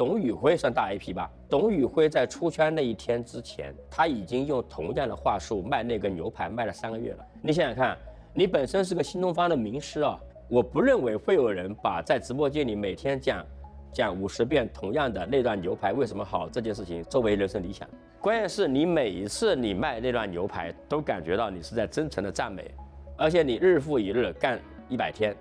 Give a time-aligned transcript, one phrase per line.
[0.00, 1.30] 董宇辉算大 IP 吧？
[1.46, 7.26] 董宇辉在出圈那一天之前，他已经用同样的话术卖那个牛排卖了三个月了。
[7.42, 7.94] 你想想看，
[8.32, 10.18] 你本身是个新东方的名师啊，
[10.48, 13.44] 我不认为会有人把在直播间里每天讲
[13.92, 17.86] 讲五十遍同样的那段牛排为什么好这件事情作为人生理想。
[18.22, 22.70] 关键是你每一次你卖那段牛排，都感觉到你是在真诚的赞美，
[23.18, 24.58] 而且你日复一日干
[24.88, 25.36] 一百天，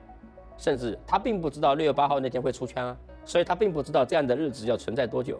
[0.57, 2.97] 甚至他并不知道六月八号那天会出圈啊。
[3.29, 5.39] 所以他并不知道这样的日子要存在多久。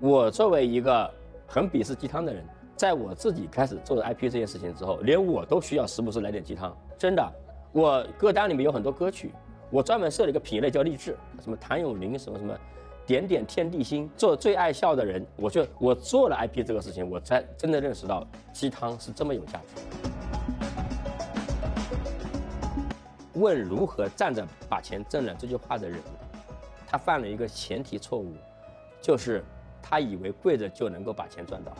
[0.00, 1.08] 我作为一个
[1.46, 2.44] 很鄙视鸡汤的人，
[2.74, 6.76] 在我自己开始做 IP 这件事情之后，连我都需要时不时来点鸡汤。
[6.98, 7.32] 真的，
[7.70, 9.32] 我歌单里面有很多歌曲，
[9.70, 12.52] 我专门设了一个品类叫励志，什么谭咏麟，什么什么，
[13.06, 15.24] 点点天地心，做最爱笑的人。
[15.36, 20.10] 我就我做了 IP 这个事情，我才真的认识到鸡汤是这么有价值。
[23.36, 26.00] 问如何站着把钱挣了这句话的人，
[26.86, 28.34] 他犯了一个前提错误，
[29.00, 29.44] 就是
[29.82, 31.72] 他以为跪着就能够把钱赚到。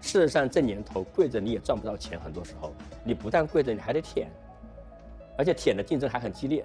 [0.00, 4.30] 事实上，这年头跪着你也赚不到钱，很多时候你不但跪着，你还得舔，
[5.36, 6.64] 而且舔的竞争还很激烈。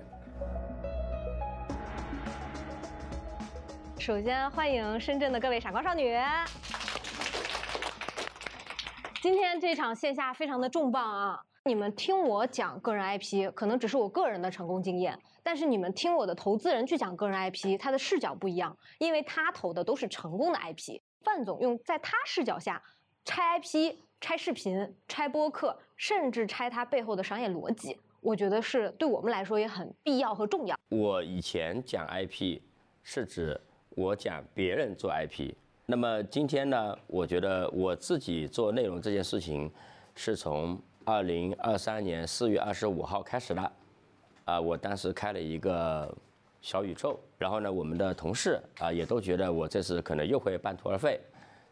[3.98, 6.16] 首先欢迎深圳的各位傻瓜少女，
[9.22, 11.40] 今天这场线下非常的重磅啊！
[11.66, 21.00] 你们听我讲个人 IP，可能只是我个人的成功经验，但是你们听我的投资人去讲个人 IP，他的视角不一样，因为他投的都是成功的 IP。
[21.22, 22.84] 范总用在他视角下
[23.24, 30.78] 拆 IP、拆视频、拆播客，甚至拆他背后的商业逻辑，我觉得是对我们来说也很必要和重要。
[30.90, 32.60] 我以前讲 IP
[33.04, 33.58] 是指
[33.92, 35.54] 我讲别人做 IP，
[35.86, 39.72] 那么今天呢，我觉得我自己做内容这件事情
[40.14, 40.78] 是从。
[41.06, 43.72] 二零二三年四月二十五号开始了，
[44.46, 46.14] 啊，我当时开了一个
[46.62, 51.20] 小宇宙，然后呢，我们的同事啊也都觉得我这次可能又会半途而废，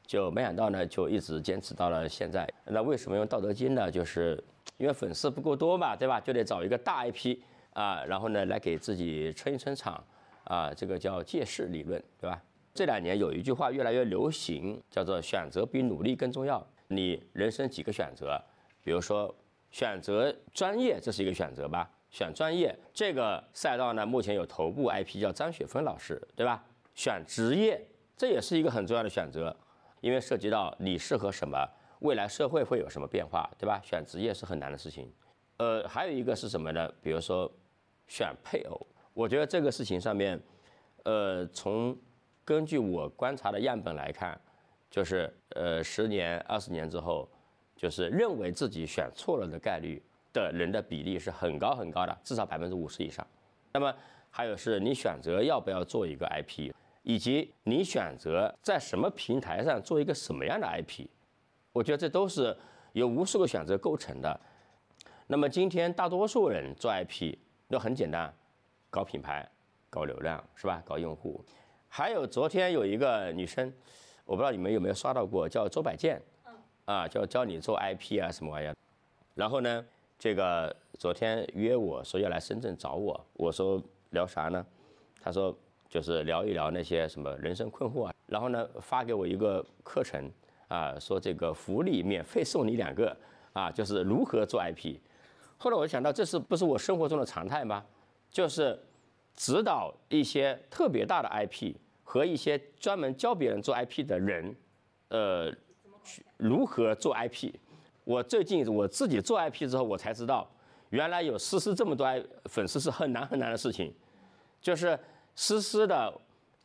[0.05, 2.47] 就没想到呢，就一直坚持到了现在。
[2.65, 3.89] 那为什么用道德经呢？
[3.89, 4.41] 就是
[4.77, 6.19] 因为粉丝不够多嘛，对吧？
[6.19, 7.37] 就得找一个大 IP
[7.73, 10.03] 啊，然后呢来给自己撑一撑场
[10.43, 12.41] 啊，这个叫借势理论，对吧？
[12.73, 16.65] 这两年有一句话越来越流行，叫做选择比努力更重要。
[16.89, 18.41] 你人生几个选择？
[18.83, 19.33] 比如说，
[19.69, 21.89] 选择专业，这是一个选择吧？
[22.09, 26.61] 选专业这个赛道呢，目前有头部 IP 叫张雪峰老师，对吧？
[26.93, 27.81] 选职业，
[28.17, 29.55] 这也是一个很重要的选择，
[30.01, 31.57] 因为涉及到你适合什么，
[31.99, 33.79] 未来社会会有什么变化，对吧？
[33.81, 35.09] 选职业是很难的事情。
[35.57, 36.91] 呃，还有一个是什么呢？
[37.01, 37.49] 比如说，
[38.07, 40.37] 选配偶，我觉得这个事情上面，
[41.03, 41.97] 呃，从
[42.43, 44.37] 根据我观察的样本来看，
[44.89, 47.29] 就是呃，十年、二十年之后。
[47.81, 49.99] 就是认为自己选错了的概率
[50.31, 53.25] 的人的比例是很高很高的，至少百分之五十以上。
[53.73, 53.91] 那么
[54.29, 56.71] 还有是你选择要不要做一个 IP，
[57.01, 61.07] 以及你选择在什么平台上做一个什么样的 IP，
[61.73, 62.55] 我觉得这都是
[62.93, 64.39] 由无数个选择构成的。
[65.25, 67.35] 那么今天大多数人做 IP
[67.67, 68.31] 都很简单，
[68.91, 69.49] 搞品牌、
[69.89, 70.83] 搞流量是吧？
[70.85, 71.43] 搞用户。
[71.87, 73.73] 还有昨天有一个女生，
[74.23, 76.21] 我不知道你们有没有刷到过，叫周百健。
[76.91, 78.75] 啊，教教你做 IP 啊，什么玩意儿？
[79.33, 79.85] 然后呢，
[80.19, 84.65] 这个昨天约我说要来深圳找我，我说聊啥呢？
[85.21, 85.55] 他说
[85.87, 88.13] 就是聊一聊那些什么人生困惑啊。
[88.27, 90.29] 然后呢，发给我一个课程
[90.67, 93.15] 啊，说这个福利免费送你两个
[93.53, 94.97] 啊，就是如何做 IP。
[95.57, 97.85] 后来我想到，这是不是我生活中的常态吗？
[98.29, 98.77] 就是
[99.33, 104.53] 指导一些特别大的 IP 和一些专门教别人做 IP 的人，
[105.07, 105.49] 呃。
[106.37, 107.53] 如何做 IP？
[108.03, 110.49] 我最近我自己做 IP 之后，我才知道，
[110.89, 113.93] 原来有思思这么多爱粉丝是很难很难的事情。
[114.59, 114.99] 就是
[115.35, 116.11] 思思的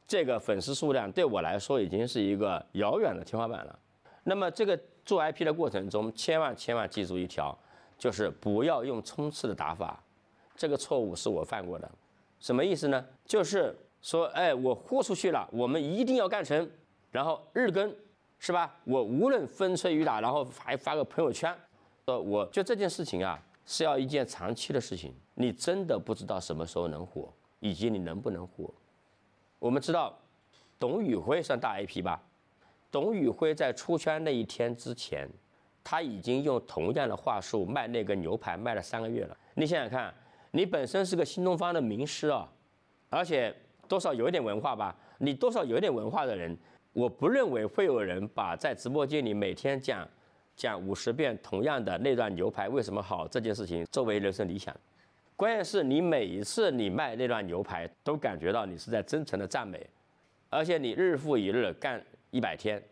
[0.06, 3.78] 这个粉丝数量对我来说已经是一个遥远的天花板了。
[4.24, 7.56] 那么这个做 IP 的过程中，千万千万记住一条，
[7.98, 10.03] 就是不要用冲刺的打法。
[10.56, 11.91] 这个错误是我犯过的。
[12.41, 13.04] 什么意思呢？
[13.27, 16.68] 就是说，哎，我豁出去了，我们一定要干成，
[17.10, 17.94] 然后日更。
[18.38, 18.74] 是吧？
[18.84, 21.53] 我无论风吹雨打，然后还发个朋友圈，
[22.04, 25.12] 呃，我就这件事情啊，是要一件长期的事情。
[25.34, 28.72] 你真的不知道什么时候能火，以及你能不能火。
[29.59, 30.16] 我们知道，
[30.78, 32.22] 董宇辉算大 IP 吧？
[32.91, 35.28] 董宇辉在出圈那一天之前，
[35.83, 39.36] 他已经用同样的话术卖那个牛排卖了三个月了。
[39.54, 40.15] 你想想看，
[40.53, 42.48] 你本身是个新东方的名师啊，
[43.09, 43.54] 而且
[43.88, 44.94] 多少有一点文化吧？
[45.18, 46.56] 你多少有一点文化的人。
[46.97, 50.09] 我不认为会有人把在直播间里每天讲
[50.57, 54.75] 讲五十遍同样的那段牛排为什么好这件事情作为人生理想。
[55.37, 59.87] 关键是你每一次你卖那段牛排，都感觉到你是在真诚的赞美，
[60.48, 62.83] 而且你日复一日干一百天，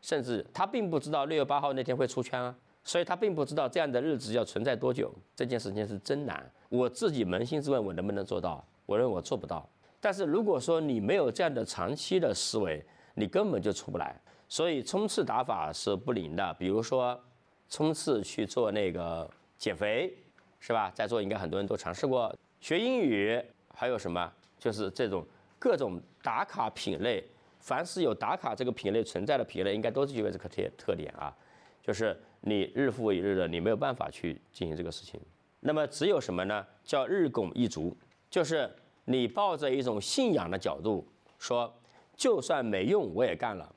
[0.00, 2.54] 甚至他并不知道六月八号那天会出圈啊，
[2.84, 5.12] 所以他并不知道这样的日子要存在多久。
[5.34, 8.64] 这件事情是真难，我自己扪心自问，我能不能做到？
[8.86, 9.68] 我认为我做不到。
[9.98, 12.80] 但是如果说你没有这样的长期的思维，
[13.14, 14.18] 你根本就出不来。
[14.48, 17.20] 所以冲刺打法是不灵的，比如说
[17.68, 20.14] 冲刺去做那个减肥。
[20.62, 20.92] 是吧？
[20.94, 23.42] 在座应该很多人都尝试过学英语，
[23.74, 24.30] 还有什么？
[24.58, 25.24] 就是这种
[25.58, 27.24] 各种打卡品类，
[27.60, 31.34] 凡是有打卡这个品类存在的品类，应该都是具备这个特特点啊。
[31.82, 35.18] 就是你日复一日的，你没有办法去进行这个事情。
[35.60, 36.66] 那么只有什么呢？
[36.84, 37.96] 叫日拱一卒，
[38.28, 38.70] 就是
[39.06, 41.08] 你抱着一种信仰的角度
[41.38, 41.74] 说，
[42.20, 43.74] 就算没用我也干了，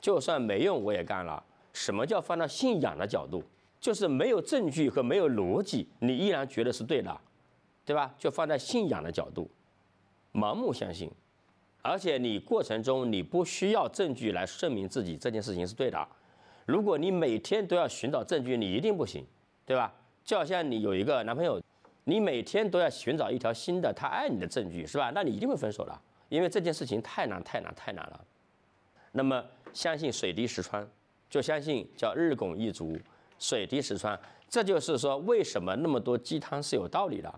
[0.00, 1.40] 就算没用我也干了。
[1.72, 3.40] 什么叫放到信仰的角度？
[3.80, 7.20] 就是没有证据和没有逻辑，你依然觉得是对的，
[7.84, 8.12] 对吧？
[8.18, 9.48] 就放在信仰的角度，
[10.32, 11.08] 盲目相信，
[11.82, 16.08] 而且你过程中你不需要证据来证明自己这件事情是对的。
[16.66, 19.24] 如果你每天都要寻找证据，你一定不行，
[19.64, 19.94] 对吧？
[20.24, 21.62] 就好像你有一个男朋友，
[22.02, 25.12] 你每天都要寻找一条新的他爱你的证据，是吧？
[25.14, 25.96] 那你一定会分手的，
[26.34, 28.24] 因为这件事情太难太难太难了。
[29.12, 30.84] 那么相信水滴石穿，
[31.30, 32.98] 就相信叫日拱一卒。
[33.38, 37.32] 水滴石穿，这就是说为什么那么多鸡汤是有道理的。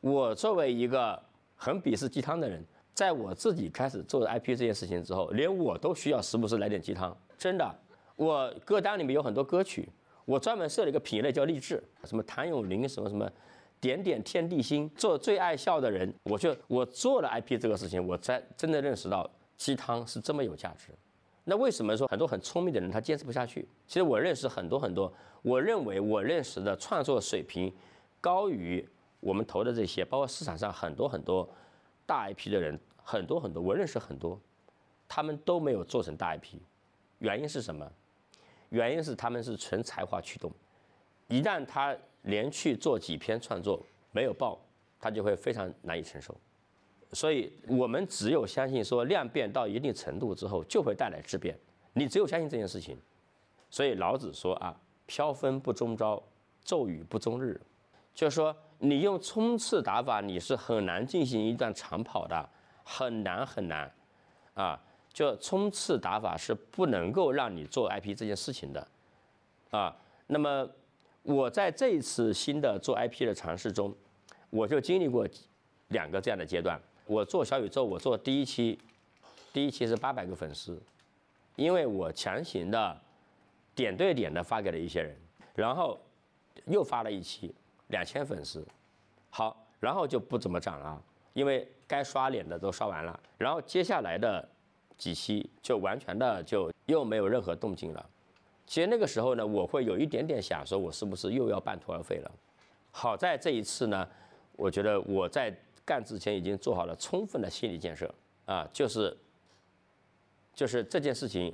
[0.00, 1.20] 我作为一个
[1.56, 2.64] 很鄙视鸡汤的人，
[2.94, 7.16] 在我自己开始做 IP 这件事情之后，连我都需要时不时来点鸡汤。
[7.36, 7.74] 真的，
[8.14, 9.88] 我歌单里面有很多歌曲，
[10.24, 13.28] 我专门设了一个品类叫励志，什么谭咏麟，什么什么，
[13.80, 16.12] 点点天地心，做最爱笑的人。
[16.24, 20.92] 我就我做了 IP 这个事情，我才真的认识到鸡汤是这么有价值。
[21.44, 23.66] 那为什么说很多很聪明的人他坚持不下去？
[23.86, 27.72] 其实我认识很多很多，我认为我认识的创作水平
[28.20, 28.86] 高于
[29.20, 31.48] 我们投的这些，包括市场上很多很多
[32.04, 34.38] 大 IP 的人，很多很多，我认识很多，
[35.08, 36.58] 他们都没有做成大 IP，
[37.20, 37.90] 原因是什么？
[38.68, 40.52] 原因是他们是纯才华驱动，
[41.28, 43.80] 一旦他连续做几篇创作
[44.12, 44.58] 没有爆，
[45.00, 46.36] 他就会非常难以承受。
[47.12, 51.58] 所以我们只有相信说量变到一定程度之后就会带来质变，
[51.94, 52.98] 你只有相信这件事情。
[53.70, 56.22] 所以老子说啊，飘风不终朝，
[56.62, 57.58] 骤雨不终日，
[58.14, 62.48] 就是说你用冲刺打法你是很难进行一段长跑的，
[62.84, 63.90] 很难很难，
[64.54, 64.78] 啊，
[65.12, 68.88] 就冲刺打法是不能够让你做 IP 这件事情的，
[69.70, 70.68] 啊，那么
[71.28, 73.94] 我在这一次新的做 IP 的尝试中，
[74.48, 75.28] 我就经历过
[75.88, 76.80] 两个这样的阶段。
[77.04, 78.78] 我做小宇宙，我做第一期，
[79.52, 80.80] 第一期是八百个粉丝，
[81.54, 82.98] 因为我强行的
[83.74, 85.14] 点对点的发给了一些人，
[85.54, 86.00] 然后
[86.64, 87.54] 又发了一期
[87.88, 88.66] 两千粉丝，
[89.28, 91.02] 好，然后就不怎么涨了，
[91.34, 94.48] 因为该刷脸的都刷完了，然后接下来的
[94.96, 98.10] 几期就完全的就又没有任何动静了。
[98.68, 102.30] 其实那个时候呢，我会有一点点想说，我是不是又要半途而废了？
[102.92, 104.08] 好在这一次呢，
[104.54, 105.52] 我觉得我在。
[105.88, 109.16] 干之前已经做好了充分的心理建设啊，就是，
[110.52, 111.50] 就是这件事情，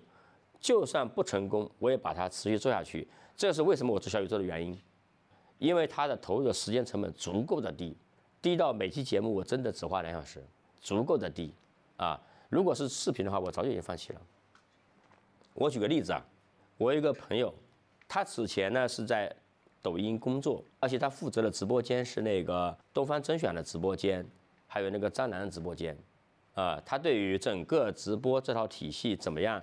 [0.58, 3.06] 就算不成功，我也把它持续做下去。
[3.36, 4.76] 这是为什么我做小宇宙的原因，
[5.60, 7.96] 因为它的投入的时间成本足够的低，
[8.42, 10.42] 低到每期节目我真的只花两小时，
[10.80, 11.54] 足够的低
[11.96, 12.20] 啊。
[12.48, 14.20] 如果是视频的话，我早就已经放弃了。
[15.52, 16.20] 我举个例子啊，
[16.76, 17.52] 我有一个朋友，
[18.08, 19.34] 他此前呢是在。
[19.84, 24.26] 抖音工作，而且他负责的直播间是那个东方甄选的直播间，
[24.66, 25.94] 还有那个张楠的直播间，
[26.54, 29.62] 啊，他对于整个直播这套体系怎么样，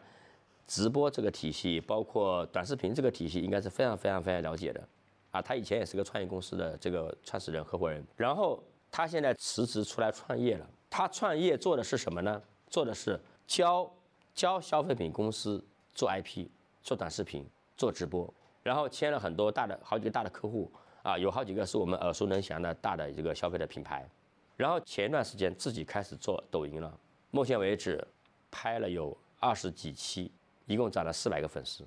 [0.68, 4.88] 直播这个体系，包括短视频这个体系，应该是非常非常非常了解的，
[5.32, 12.40] 啊，他以前也是个创业公司的这个创始人合伙人，然后他现在辞职出来创业了，他创业做的是什么呢？
[12.70, 13.92] 做的是教
[14.36, 15.66] 教消费品公司
[15.96, 16.46] 做 IP，
[16.82, 17.46] 做短视频，
[17.78, 18.32] 做直播。
[18.64, 20.72] 然后签了很多大的好几个大的客户
[21.02, 24.08] 啊，有好几个是我们耳熟能详的大的这个消费的品牌。
[24.56, 27.00] 然后前一段时间自己开始做抖音了，
[27.32, 28.06] 目前为止
[28.52, 30.32] 拍了有二十几期，
[30.68, 31.84] 一共涨了四百个粉丝。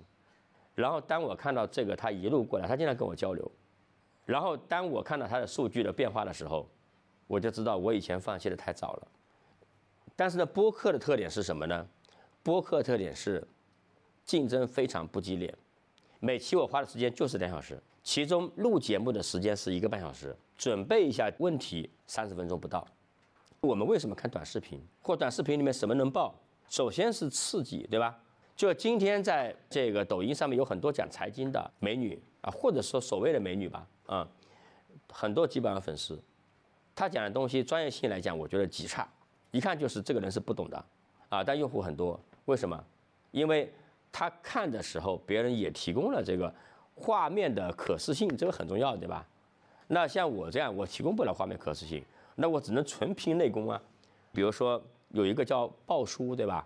[0.75, 3.49] 然后当我看到这个他一路过来，他经常跟我交流。
[4.27, 6.69] 然后当我看到他的数据的变化的时候，
[7.29, 9.09] 我就知道我以前放弃的太早了。
[10.17, 11.87] 但是呢，播客的特点是什么呢？
[12.43, 13.47] 播客特点是
[14.25, 15.55] 竞争非常不激烈。
[16.21, 22.87] 每期我花的时间就是两小时，其中录节目的时间是一个半小时，准备一下问题三十分钟不到。
[23.61, 24.81] 我们为什么看短视频？
[25.03, 26.35] 或短视频里面什么能爆？
[26.69, 28.19] 首先是刺激，对吧？
[28.57, 34.29] 就今天在这个抖音上面有很多讲财经的美女啊，或者说所谓的美女吧，啊，
[35.11, 36.19] 很多几百万粉丝，
[36.95, 39.07] 他讲的东西专业性来讲，我觉得极差，
[39.51, 40.85] 一看就是这个人是不懂的，
[41.29, 42.83] 啊，但用户很多，为什么？
[43.33, 43.73] 因为
[44.17, 46.55] 他看的时候，别人也提供了这个
[46.95, 49.27] 画面的可视性，这个很重要，对吧？
[49.89, 52.01] 那像我这样，我提供不了画面可视性，
[52.37, 53.83] 那我只能纯拼内功啊。
[54.31, 56.65] 比如说有一个叫鲍叔，对吧？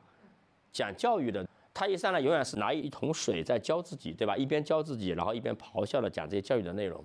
[0.70, 4.36] 讲教育的，他一上来永远是拿一桶水在教自己，对吧？
[4.36, 7.02] 一边教自己，然后一边咆哮的讲这些教育的内容。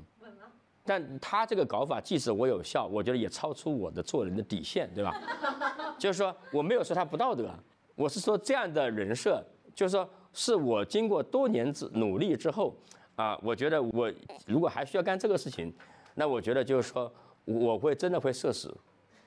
[0.86, 5.18] 但他这个搞法，即使我有效，我觉得也超出我的做人的底线，对吧？
[5.98, 7.50] 就是说，我没有说他不道德，
[7.96, 9.42] 我是说这样的人设，
[9.74, 12.76] 就是说，是我经过多年之努力之后，
[13.16, 14.12] 啊，我觉得我
[14.46, 15.74] 如果还需要干这个事情，
[16.16, 17.12] 那我觉得就是说，
[17.46, 18.76] 我会真的会社死，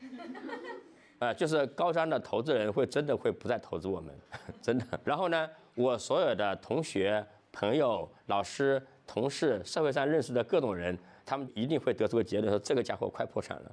[1.19, 4.15] 啊，就是高商的投资人会真的会不再投资我们，
[4.61, 4.85] 真的。
[5.05, 10.99] 然后呢，我所有的同学、朋友、老师、同事，社会上认识的各种人。
[11.29, 13.73] 他们一定会得出个结论，说这个家伙快破产了，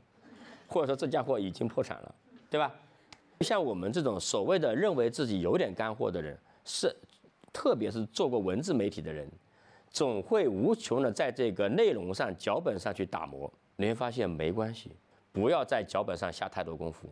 [0.65, 2.15] 或者说这家伙已经破产了，
[2.49, 2.73] 对吧？
[3.41, 6.35] 像我们这种所谓的认为自己有点干货的人，
[6.65, 6.91] 是，
[7.53, 9.29] 特别是做过文字媒体的人，
[9.89, 13.49] 总会无穷的在这个内容上、脚本上去打磨。
[13.75, 14.91] 你会发现没关系，
[15.31, 17.07] 不要在脚本上下太多功夫，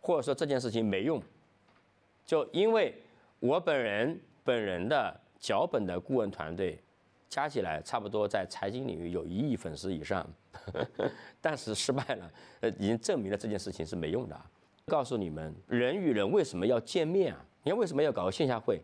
[0.00, 1.22] 或者说这件事情没用，
[2.24, 2.94] 就因为
[3.38, 6.80] 我本人本人的脚本的顾问团队。
[7.28, 10.26] 加起来差不多在财经领域有一亿粉丝以上，
[11.42, 12.30] 但是失败了，
[12.60, 14.40] 呃，已经证明了这件事情是没用的。
[14.86, 17.44] 告诉你们，人与人为什么要见面啊？
[17.64, 18.80] 你看为什么要搞个线下会？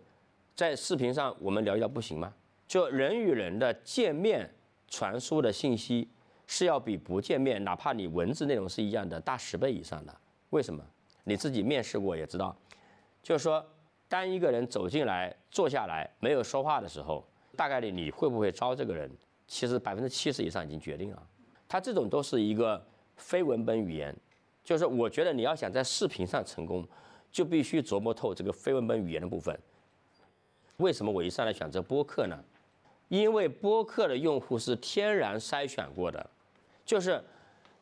[0.54, 2.32] 在视频上我们聊一聊不行吗？
[2.68, 4.48] 就人与人的见面
[4.88, 6.08] 传输的信息
[6.46, 10.14] 是要比不见面，哪怕你文字内容是一样的，大十倍以上的。
[10.50, 10.84] 为什么？
[11.24, 12.54] 你自己面试过也知道，
[13.22, 13.64] 就是说，
[14.08, 17.26] 当一个人走进来坐下来没有说话的时候。
[17.54, 19.10] 大概率你会不会招这个人？
[19.46, 21.22] 其实百分之七十以上已经决定了。
[21.68, 22.82] 他这种都是一个
[23.16, 24.16] 非文本语言，
[24.64, 26.82] 就是我觉得你要想在视频上成功，
[27.30, 29.54] 就必须琢磨透这个非文本语言的部分。
[30.82, 32.36] 为什么我一上来选择播客呢？
[33.08, 36.30] 因为播客的用户是天然筛选过的，
[36.84, 37.22] 就是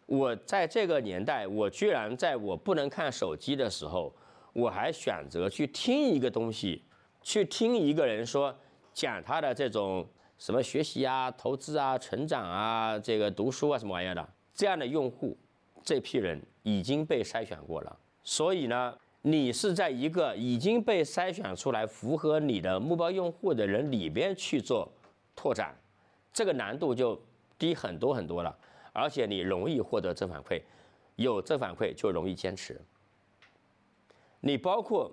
[0.07, 4.13] 我在这个年代，我居然在我不能看手机的时候，
[4.53, 6.83] 我还选择去听一个东西，
[7.23, 8.55] 去听一个人说。
[8.93, 10.05] 讲他的这种
[10.37, 15.39] 什么学习啊、投资啊、成长啊、这个读书啊什么玩意儿的，这样的用户，
[15.85, 17.99] 这批人已经被筛选过了。
[18.25, 18.93] 所以呢，
[19.23, 24.91] 你是在一个已经被筛选出来、符合你的目标用户的人里边去做
[25.37, 25.75] 拓展，
[26.33, 27.21] 这个难度就
[27.59, 28.57] 低很多很多了，
[28.93, 30.63] 而且你容易获得正反馈，
[31.17, 32.81] 有正反馈就容易坚持。
[34.41, 35.11] 你包括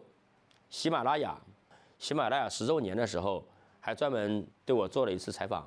[0.70, 1.40] 喜马拉雅，
[2.00, 3.44] 喜马拉雅十周年的时候。
[3.80, 5.66] 还专门对我做了一次采访，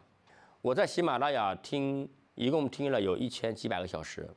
[0.60, 4.28] 我在喜马拉雅听，一共听了有一千几百个小时。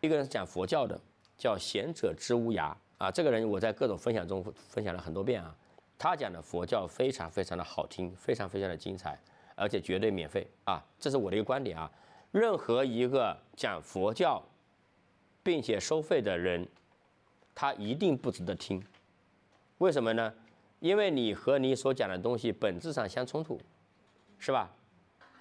[0.00, 1.00] 一个人讲佛教的，
[1.36, 5.54] 叫贤者之无涯啊，这个人我在各种分享中分享了很多遍啊。
[5.96, 9.18] 他讲的佛教非常非常的好听，非常非常的精彩，
[9.56, 11.90] 而且绝对免费啊，这是我的一个观点啊。
[12.30, 14.42] 任何一个讲佛教
[15.42, 16.68] 并且收费的人，
[17.54, 18.84] 他一定不值得听。
[19.78, 20.32] 为什么呢？
[20.80, 23.60] 因为你和你所讲的东西本质上相冲突，
[24.38, 24.70] 是吧？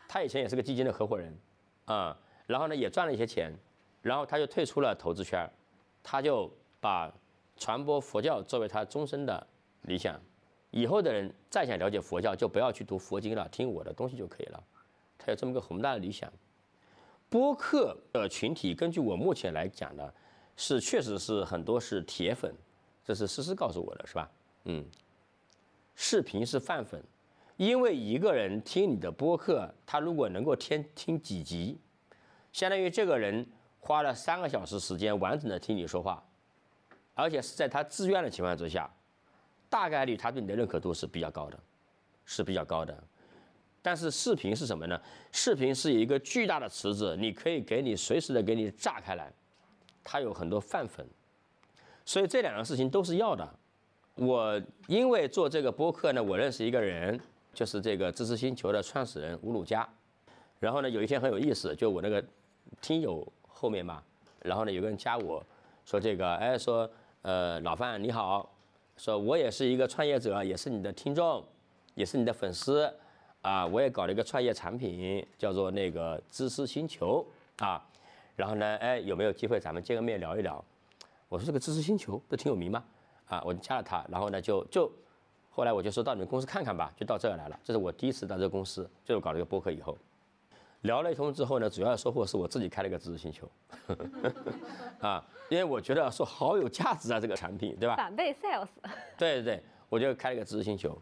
[0.08, 1.38] 他以前也是个基金的合伙人，
[1.86, 3.54] 啊，然后呢也赚了一些钱，
[4.02, 5.48] 然后他就退出了投资圈，
[6.02, 7.14] 他就把
[7.58, 9.48] 传播佛教作为他终身的
[9.82, 10.20] 理想。
[10.72, 14.64] 以后的人再想了解佛教，就不要去读佛经了，听我的东西就可以了。
[15.18, 16.32] 他有这么个宏大的理想。
[17.30, 20.14] 播客的群体，根据我目前来讲呢，
[20.56, 22.54] 是确实是很多是铁粉，
[23.04, 24.32] 这是思思告诉我的，是吧？
[24.66, 24.86] 嗯。
[25.96, 27.04] 视频是泛粉，
[27.56, 31.80] 因为一个人听你的播客，他如果能够听听几集，
[32.54, 33.44] 相当于这个人
[33.80, 36.24] 花了三个小时时间完整的听你说话，
[37.18, 38.90] 而且是在他自愿的情况之下，
[39.70, 41.60] 大概率他对你的认可度是比较高的，
[42.26, 42.96] 是比较高的。
[43.82, 45.00] 但是视频是什么呢？
[45.32, 49.32] 视频是一个巨大的池子，你可以给你随时的给你炸开来，
[50.04, 51.06] 它有很多泛粉，
[52.06, 53.50] 所以这两个事情都是要的。
[54.16, 57.20] 我因为做这个播客呢，我认识一个人，
[57.54, 59.88] 就是这个知识星球的创始人吴鲁佳。
[60.60, 62.24] 然后呢，有一天很有意思，就我那个
[62.82, 64.04] 听友后面嘛，
[64.42, 65.42] 然后呢有个人加我
[65.86, 66.90] 说这个，哎说
[67.27, 68.50] 呃老范你好，
[68.96, 71.43] 说我也是一个创业者，也是你的听众，
[71.93, 72.89] 也是你的粉丝
[73.41, 77.25] 啊，我也搞了一个创业产品，叫做那个知识星球
[77.57, 77.86] 啊。
[78.38, 80.63] 然后呢，哎有没有机会咱们见个面聊一聊？
[81.27, 82.81] 我说这个知识星球不挺有名吗？
[83.25, 84.89] 啊，我就加了他，然后呢，就就
[85.50, 87.60] 后来我就说到你们公司看看吧，就到这儿来了。
[87.62, 89.98] 这是我第一次到这个公司，就搞了一个播客以后，
[90.88, 93.48] 聊了一通之后呢，主要的收获是我自己开了一个知识星球，
[95.00, 97.96] 啊，因为我觉得说好有价值啊，这个产品，对吧？
[97.96, 98.70] 反被 sales。
[99.17, 100.98] 对对对，我就开了一个知识星球，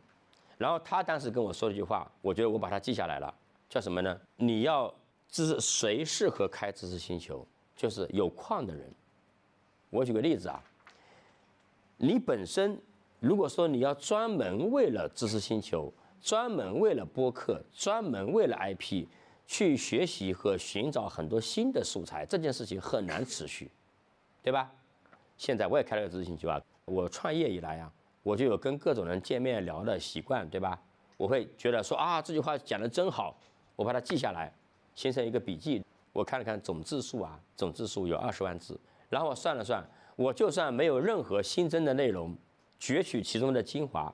[0.58, 3.34] 然后他当时跟我说了一句话，我觉得我把它记下来了，
[3.70, 4.20] 叫什么呢？
[4.36, 4.94] 你要
[5.30, 8.92] 知谁适合开知识星球，就是有矿的人。
[9.92, 10.60] 我举个例子啊，
[11.98, 12.77] 你本身
[13.20, 19.06] 如果说你要专门为了知识星球，专门为了播客，专门为了 IP
[19.48, 23.70] 去学习和寻找很多新的素材，这件事情很难持续，
[24.42, 24.72] 对吧？
[25.38, 27.92] 现在我也开了个知识星球啊，我创业以来啊，
[28.24, 30.80] 我就有跟各种人见面聊的习惯，对吧？
[31.18, 33.38] 我会觉得说啊，这句话讲的真好，
[33.75, 34.52] 我把它记下来，
[34.96, 35.84] 形成一个笔记。
[36.12, 39.86] 我看了看总字数啊，总字数有二十万字，然后我算了算，
[40.16, 42.34] 我就算没有任何新增的内容，
[42.80, 44.14] 攫取其中的精华，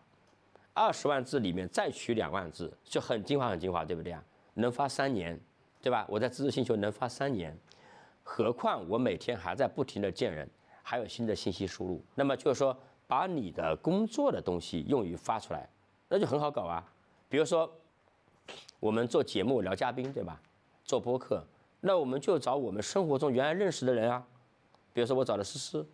[0.74, 4.24] 二十万字里面再取两万字，就很精华很精华，对不对啊？
[4.54, 5.40] 能发三年，
[5.82, 6.06] 对吧？
[6.10, 7.58] 我在知识星球能发三年，
[8.24, 10.50] 何况我每天还在不停的见人，
[10.84, 12.04] 还有新的信息输入。
[12.16, 12.78] 那么就是说，
[13.08, 15.68] 把你的工作的东西用于发出来，
[16.10, 16.84] 那就很好搞啊。
[17.30, 17.72] 比如说，
[18.80, 20.40] 我们做节目聊嘉宾，对吧？
[20.84, 21.44] 做播客。
[21.80, 24.24] 那我们就找我们生活中原来认识的人啊，
[24.94, 25.88] 比如说我找了思思，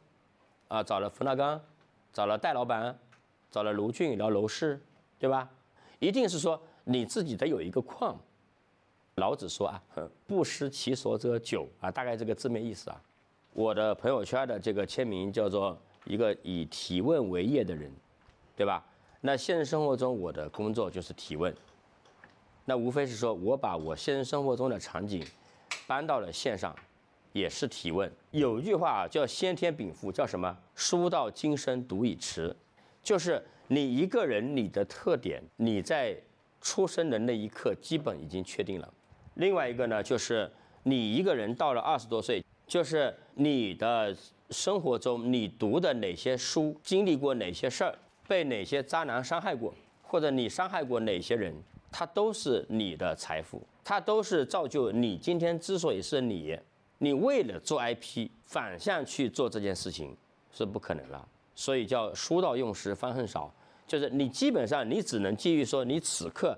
[0.68, 1.62] 啊，找了冯大刚，
[2.12, 2.98] 找了戴老板，
[3.50, 4.82] 找了卢俊聊楼市，
[5.18, 5.50] 对吧？
[6.00, 8.18] 一定是说你自己得有一个框。
[9.20, 9.82] 老子说啊，
[10.28, 13.02] 不失其所者久啊，大概这个字面意思啊。
[13.52, 17.92] 我的朋友圈的这个签名叫做一个以提问为业的人，
[18.56, 18.86] 对吧？
[19.22, 21.52] 那现实生活中我的工作就是提问，
[22.64, 25.26] 那无非是说我把我现实生活中的场景。
[25.88, 26.76] 搬到了线上，
[27.32, 28.12] 也是提问。
[28.32, 30.56] 有一句话啊，叫先天禀赋，叫什么？
[30.76, 32.56] 书到今生读已迟，
[33.02, 36.16] 就是你一个人你的特点，你在
[36.60, 38.94] 出生的那一刻基本已经确定了。
[39.38, 40.50] 另外一个呢，就是
[40.84, 44.16] 你一个人到了二十多岁，就是你的
[44.50, 47.96] 生活中你读的哪些书，经历过哪些事儿，
[48.28, 51.54] 被哪些渣男伤害过，或者你伤害过哪些人。
[51.90, 56.56] 它都是你的财富，它都是造就你今天之所以是你，
[56.98, 60.16] 你为了做 IP 反向去做这件事情
[60.52, 61.26] 是不可能了。
[61.56, 63.52] 所以叫书到用时方恨少，
[63.88, 66.58] 就是你基本上你只能基于说你此刻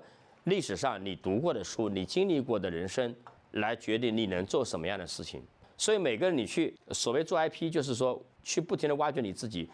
[0.50, 3.14] 历史上你读过的书，你经历过的人生
[3.52, 5.40] 来决定你能做什么样的事情。
[5.76, 9.70] 所以每个人你去所谓做 IP，就是说去不停的挖掘你自己，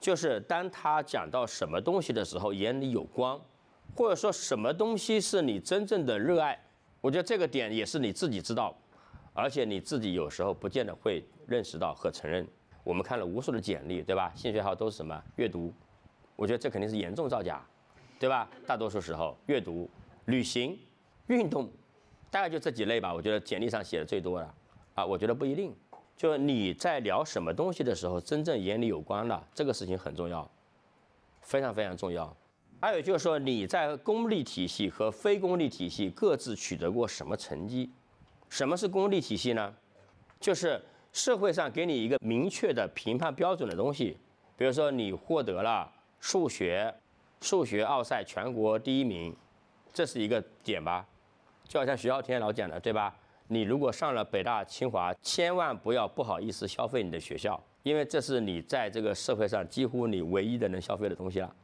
[0.00, 3.40] 就是当他讲到什么东西的时候，眼里有光。
[3.94, 6.60] 或者说什么东西是你真正的热爱？
[7.00, 8.76] 我觉得这个点也是你自己知道，
[9.32, 12.44] 而且你自己有时候不见得会认识到和承认。
[12.82, 14.32] 我们看了无数的简历，对吧？
[14.34, 15.22] 兴趣爱好都是什么？
[15.36, 15.72] 阅读。
[16.34, 17.64] 我觉得这肯定是严重造假，
[18.18, 18.48] 对吧？
[18.66, 19.88] 大多数时候，阅读、
[20.26, 20.78] 旅行、
[21.26, 21.70] 运动，
[22.30, 23.12] 大概就这几类吧。
[23.12, 24.54] 我觉得简历上写的最多的，
[24.94, 25.74] 啊，我觉得不一定。
[26.16, 30.50] 就你在聊什么东西的时候，真正眼里有光的，这个事情很重要，
[31.42, 32.34] 非常非常重要。
[32.80, 37.90] 还有就是说，你在公立体系和非公立体系各自取得过什么成绩？
[38.48, 39.74] 什么是公立体系呢？
[40.40, 40.80] 就是
[41.12, 44.16] 社会上给你一个明确的评判标准的东西，
[44.56, 46.94] 比如说你获得了数学
[47.40, 49.34] 数学奥赛全国第一名，
[49.92, 51.06] 这是一个点吧？
[51.68, 53.14] 就好像徐浩天老讲的，对吧？
[53.48, 61.56] 你如果上了北大清华，千万不要不好意思消费你的学校，因为这是你在这个社会上几乎你唯一的能消费的东西了。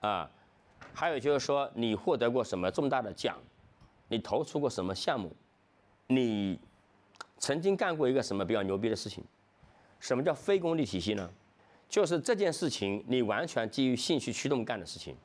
[0.00, 0.30] 啊，
[0.94, 3.36] 还有就是说，你获得过什么重大的奖？
[4.08, 5.34] 你投出过什么项目？
[6.06, 6.58] 你
[7.38, 9.24] 曾经干过一个什么比较牛逼的事情？
[9.98, 11.30] 什么叫非功利体系呢？
[11.88, 15.16] 就是这件事情你完全基于兴趣驱动干的事情。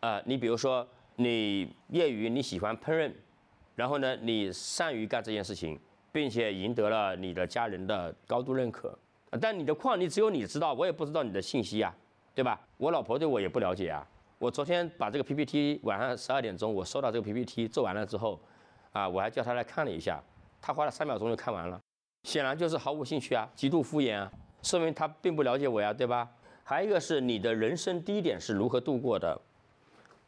[0.00, 3.12] 啊，你比如说你业余你喜欢烹饪，
[3.74, 5.78] 然后呢你善于干这件事情，
[6.12, 8.98] 并且赢得了你的家人的高度认可。
[9.40, 11.94] 但你的矿你只有你知道，我也不知道你的信息啊。
[12.32, 12.58] 对吧？
[12.78, 14.06] 我老婆对我也不了解啊。
[14.38, 18.40] 我昨天把这个 PPT 晚上十二点钟我收到这个 PPT 做完了之后，
[18.92, 20.22] 啊，我还叫他来看了一下，
[20.62, 21.78] 他花了三秒钟就看完了，
[22.22, 26.28] 显然就是毫无兴趣啊，极度敷衍啊，说明他并不了解我呀，对吧？
[26.62, 29.40] 还有一个是你的人生低点是如何度过的？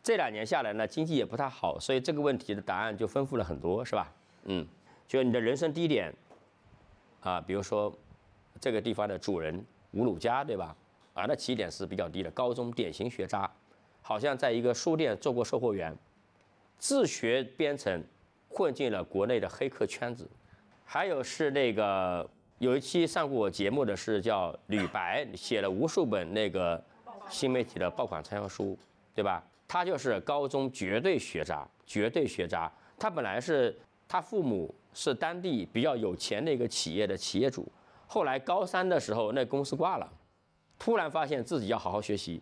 [0.02, 4.12] 这两年下来呢，经济也不太好，所以这个问题的答案就丰富了很多，是吧？
[4.44, 4.66] 嗯，
[5.06, 6.12] 就你的人生低点，
[7.20, 7.96] 啊，比如说
[8.60, 10.74] 这个地方的主人吴鲁家，对吧？
[11.14, 13.48] 啊，那起点是比较低的，高中典型学渣，
[14.00, 15.96] 好像在一个书店做过售货员，
[16.78, 18.02] 自学编程，
[18.48, 20.28] 混进了国内的黑客圈子。
[20.84, 22.28] 还有是那个
[22.62, 26.80] 有一期上过我节目的是叫吕白，写了无数本那个
[27.28, 28.78] 新媒体的爆款畅销书，
[29.16, 29.42] 对吧？
[29.66, 32.70] 他就是高中绝对学渣，绝对学渣。
[32.96, 37.66] 他本来是他父母是当地比较有钱的一个企业的企业主。
[38.06, 40.08] 后来高三的时候，那公司挂了，
[40.78, 42.40] 突然发现自己要好好学习，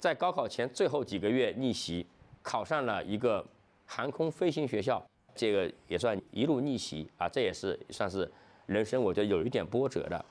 [0.00, 2.04] 在高考前最后几个月逆袭，
[2.42, 3.46] 考上了一个
[3.86, 5.00] 航空飞行学校，
[5.36, 8.28] 这个也算一路逆袭啊，这也是算是
[8.70, 10.24] 人生我觉得有一点波折的，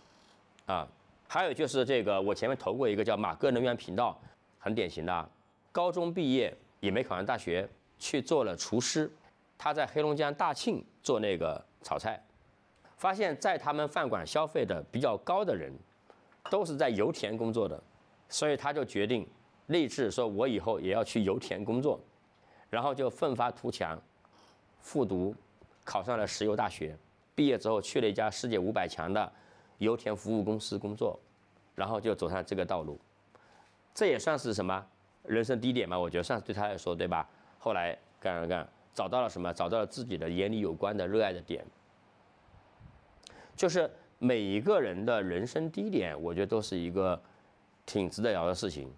[0.66, 0.88] 啊，
[1.28, 4.18] 还有就是这个我前面投过一个叫马哥能源频道，
[4.58, 5.30] 很典型的，
[5.74, 9.12] 高中毕业也没考上大学，去做了厨师，
[9.58, 12.18] 他在黑龙江大庆做那个炒菜。
[12.96, 15.74] 发现，在他们饭馆消费的比较高的人，
[16.50, 17.78] 都是在油田工作的，
[18.30, 19.28] 所以他就决定
[19.68, 22.00] 立志说：“我以后也要去油田工作。”
[22.72, 24.02] 然后就奋发图强，
[24.80, 25.36] 复读，
[25.84, 26.98] 考上了石油大学。
[27.40, 29.32] 毕业之后去了一家世界五百强的
[29.78, 31.18] 油田服务公司工作，
[31.74, 33.00] 然后就走上这个道路。
[33.96, 34.86] 这也算是什么
[35.24, 35.98] 人生低点嘛？
[35.98, 37.26] 我觉得算是对他来说，对吧？
[37.58, 39.54] 后来干了干，找到了什么？
[39.54, 41.66] 找到了自己的眼里有关的热爱的点。
[43.56, 47.18] 就是每一个人的人生低点，我觉得都是一个
[47.86, 48.94] 挺值得聊的事情。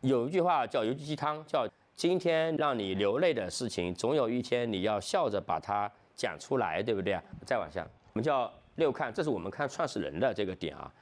[0.00, 7.22] 有一句话叫“油鸡汤”，叫“今天让你流泪的事情，总有一天你要笑着把它讲出来”，对不对啊？
[7.46, 10.92] 再往下，我们叫六看，这是我们看创始人的这个点啊。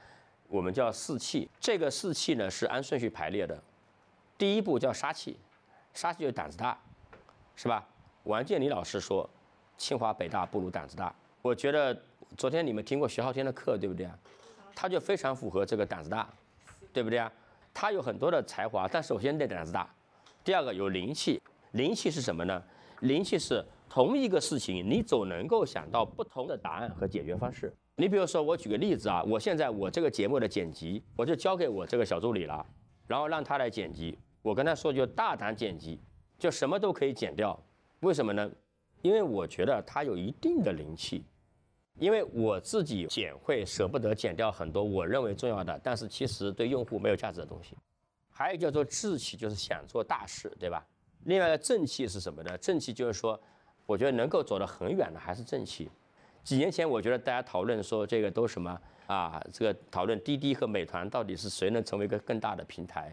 [0.48, 3.60] 我们叫四气，这个四气呢是按顺序排列的。
[4.36, 5.38] 第一步叫杀气，
[5.94, 6.78] 杀气就是胆子大，
[7.56, 7.86] 是吧？
[8.24, 9.28] 王健林老师说
[9.78, 11.96] ：“清华北大不如胆子大。”我觉得。
[12.36, 14.16] 昨天你们听过徐浩天的课，对不对啊？
[14.72, 16.28] 他就非常符合这个胆子大，
[16.92, 17.30] 对不对啊？
[17.74, 19.92] 他有很多的才华，但首先得胆子大。
[20.44, 21.42] 第二个有灵气，
[21.72, 22.62] 灵气是什么呢？
[23.00, 27.74] 灵气是同一个事情，你总能够想到不同的答案和解决方式。
[27.96, 32.64] 你比如说，我举个例子啊，我现在我这个节目的剪辑，我就交给我这个小助理了，
[33.08, 34.16] 然后让他来剪辑。
[34.42, 36.00] 我跟他说就大胆剪辑，
[36.38, 37.60] 就什么都可以剪掉。
[38.00, 38.50] 为什么呢？
[39.02, 41.24] 因为我觉得他有一定的灵气。
[41.98, 47.76] 因为我自己剪会舍不得剪掉很多我认为重要的，但是其实对用户没有价值的东西。
[48.30, 50.82] 还有叫做志气，就是想做大事，对吧？
[51.24, 52.56] 另外的正气是什么呢？
[52.56, 53.38] 正气就是说，
[53.90, 55.90] 我觉得能够走得很远的还是正气。
[56.44, 59.42] 几年前我觉得大家讨论说这个都什么啊？
[59.52, 63.12] 这个讨论滴滴和美团到底是谁能成为一个更大的平台？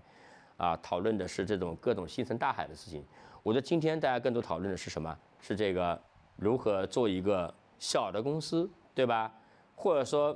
[0.58, 3.04] 啊，讨论的是这种各种星辰大海的事情。
[3.42, 5.18] 我觉得今天大家更多讨论的是什么？
[5.42, 6.00] 是这个
[6.36, 7.52] 如何做一个。
[7.80, 9.32] 小的公司，对吧？
[9.76, 10.36] 或者说，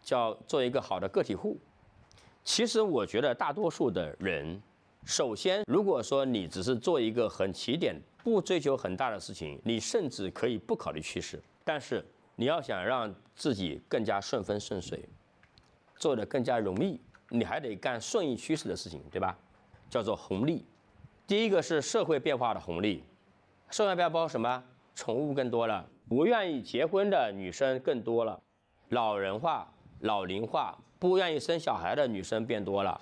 [0.00, 1.54] 叫做一个好的个体户。
[2.42, 4.62] 其实我觉得大多数的人，
[5.08, 11.42] 首先，如果说你只是做一个很起点，不追求很大的事情，你甚至可以不考虑趋势。
[11.64, 12.04] 但是
[12.36, 15.02] 你要想让自己更加顺风顺水，
[15.96, 19.34] 做的更加容易，你还得干顺应趋势的事情，对吧？
[19.88, 20.62] 叫做红利。
[21.26, 23.02] 第一个是社会变化的红利，
[23.70, 24.62] 社会变化包括什么？
[24.94, 25.88] 宠物更多了。
[26.06, 28.38] 不愿意结婚的女生更多了，
[28.90, 33.00] 老人化、老龄化，不愿意生小孩的女生变多了，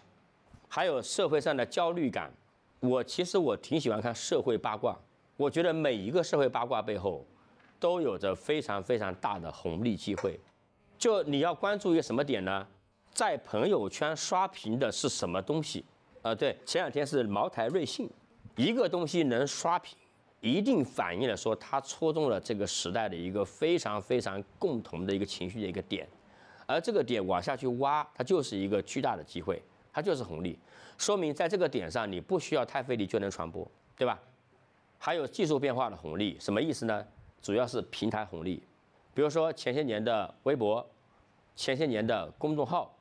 [0.68, 2.32] 还有社会上的焦虑感。
[2.80, 4.96] 我其实我挺喜欢看社会八卦，
[5.36, 7.26] 我觉得每一个社会八卦背后，
[7.80, 10.38] 都有着非常非常大的红利机会。
[10.98, 12.66] 就你要关注一个什么点呢？
[13.12, 15.84] 在朋友圈刷屏的是什么东西？
[16.22, 18.08] 呃，对，前两天是茅台瑞幸，
[18.56, 19.96] 一个东西能刷屏。
[20.42, 26.06] 一定反映了说它戳中了这个时代的一个非常非常共同的一个情绪的一个点，
[26.66, 29.60] 而这个点往下去挖，它就是一个巨大的机会，
[29.96, 30.58] 它就是红利，
[30.98, 34.20] 说明在这个点上你不需要太费力就能传播，对吧？
[34.98, 37.02] 还有技术变化的红利，什么意思呢？
[37.40, 38.62] 主要是平台红利，
[39.14, 40.86] 比如说前些年的微博，
[41.54, 42.94] 前些年的公众号，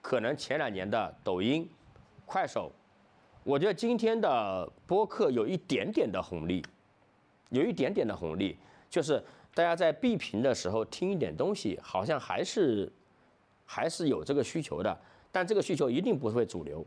[0.00, 1.68] 可能前两年的抖音、
[2.24, 2.72] 快手。
[3.44, 6.64] 我觉得今天的播客有一点点的红利，
[7.50, 8.56] 有一点点的红利，
[8.88, 12.90] 就是大家在闭屏的时候听一点东西，好像还是
[13.66, 14.98] 还是有这个需求的，
[15.32, 16.86] 但这个需求一定不会主流。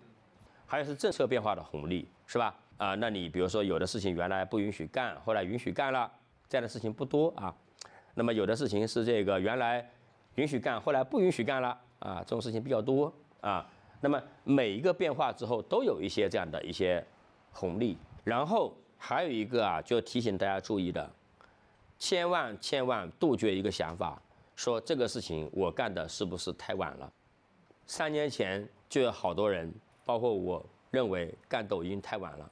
[0.66, 2.56] 还有是政策变化的红利，是吧？
[2.78, 6.12] 啊，那你比如说有的事情原来不允许干，后来允许干了，
[6.48, 7.54] 这样的事情不多啊。
[8.14, 9.88] 那么有的事情是这个原来
[10.36, 13.70] 允许干，后来不允许干了啊，这种事情比较多啊。
[14.02, 17.04] 那么每一个变化之后都有一些这样的一些
[17.52, 21.10] 红利，然后还有一个啊，就提醒大家注意的，
[21.98, 24.22] 千万千万杜绝一个想法，
[24.56, 27.12] 说这个事情我干的是不是太晚了？
[27.88, 29.74] 三年前就有好多人，
[30.06, 32.52] 包括我认为干抖音太晚了，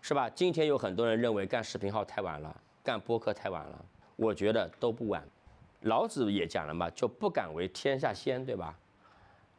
[0.00, 0.28] 是吧？
[0.30, 3.84] 今天有很多人认为干视频号太晚了，干播客太晚了，
[4.16, 5.26] 我觉得都不晚。
[5.82, 8.76] 老子也讲了嘛，就不敢为天下先，对吧？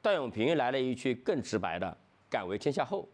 [0.01, 1.97] 段永平来了一句更直白的
[2.29, 3.07] ：“敢为天下后。”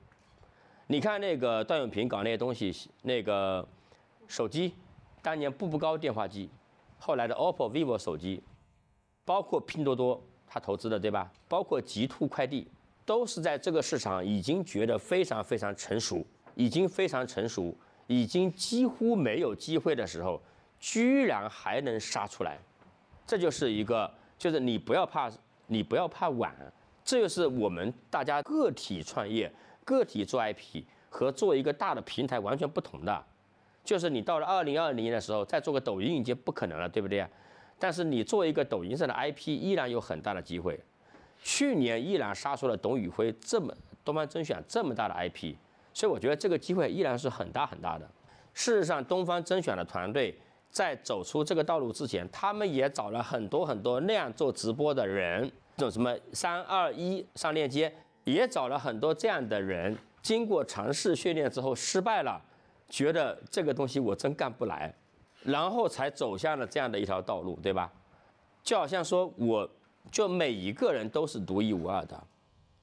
[0.87, 3.67] 你看那个段永平搞那些东西，那个
[4.27, 4.73] 手机
[5.21, 6.49] 当年步步高电话机，
[6.99, 8.41] 后来的 OPPO、vivo 手机，
[9.23, 11.31] 包括拼多多，他投资的对吧？
[11.47, 12.67] 包括极兔快递，
[13.05, 17.75] 都是在这个市场已经觉得非常非常成熟，已经非常成熟，
[18.07, 20.41] 已经几乎没有机会的时候，
[20.79, 22.57] 居然还能杀出来，
[23.25, 25.31] 这就是一个，就是你不要怕，
[25.67, 26.55] 你不要怕晚，
[27.03, 29.51] 这就是我们大家个体创业、
[29.83, 33.23] 个体做 IP 和做一个大的平台完全不同的。
[33.83, 37.23] 就是你到了二零二零年的时候，再做个抖音已经不可能了，对不对？
[37.77, 40.79] 但是你做一个抖音上的 IP，依然有很大的机会。
[41.43, 43.71] 去年依然杀出了董宇辉这么
[44.03, 45.53] 东方甄选这么大的 IP，
[45.93, 48.09] 所以我觉得这个机会依然是很大很大的。
[48.53, 50.33] 事实上，东方甄选的团队
[50.71, 55.43] 在走出这个道路之前，他们也找了很多很多那样做直播的人，
[55.77, 62.41] 这种什么三二一上链接，也找了很多这样的人，经过尝试训练之后失败了。
[62.87, 64.93] 觉得这个东西我真干不来，
[65.45, 67.91] 然后才走向了这样的一条道路，对吧？
[68.63, 69.69] 就好像说，我
[70.11, 72.21] 就每一个人都是独一无二的，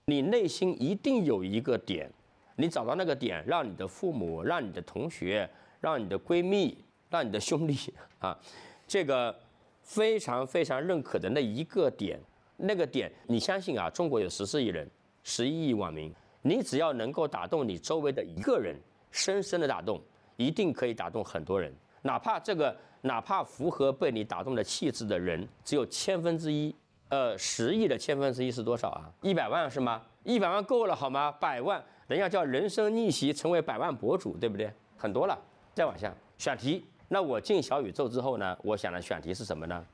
[0.04, 2.10] 你内心一定有一个点，
[2.56, 6.78] 你找到那个点，让你的父母、让你的同学、让你的闺蜜、
[7.10, 8.38] 让你的兄弟 啊，
[8.86, 9.36] 这个
[9.82, 12.20] 非常非常认可的那一个点，
[12.56, 13.90] 那个点，你相信啊？
[13.90, 14.88] 中国有十四亿人，
[15.24, 18.74] 十一亿网民，你只要能够打动你周围的一个人。
[19.14, 20.00] 深深的打动，
[20.38, 21.70] 一定可以打动很多人。
[22.02, 26.74] 哪怕这个，哪怕符合被你打动的气质的人只有千分之一，
[27.08, 29.10] 呃，十亿的千分之一是多少啊？
[29.22, 30.02] 一百万是吗？
[30.24, 31.32] 一百万够了好吗？
[31.32, 34.72] 百万，人家叫人生逆袭，成为百万博主，对不对？
[34.96, 35.38] 很多了。
[35.74, 38.56] 再往下选题，那我进小宇宙之后呢？
[38.62, 39.86] 我想的选题是什么呢？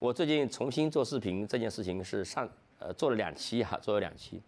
[0.00, 4.42] 我最近重新做视频这件事情是上，呃，做了两期哈，做了两期。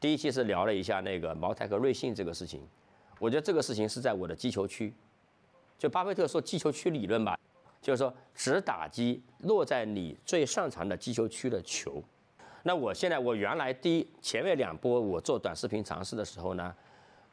[0.00, 2.66] 第一期是聊了一下那个茅台和瑞幸这个事情。
[3.18, 4.94] 我觉得这个事情是在我的击球区，
[5.78, 7.38] 就巴菲特说击球区理论吧，
[7.80, 12.02] 就是说只打击落在你最擅长的击球区的球。
[12.64, 16.74] 那我现在我原来第一前面两波我做短视频尝试的时候呢，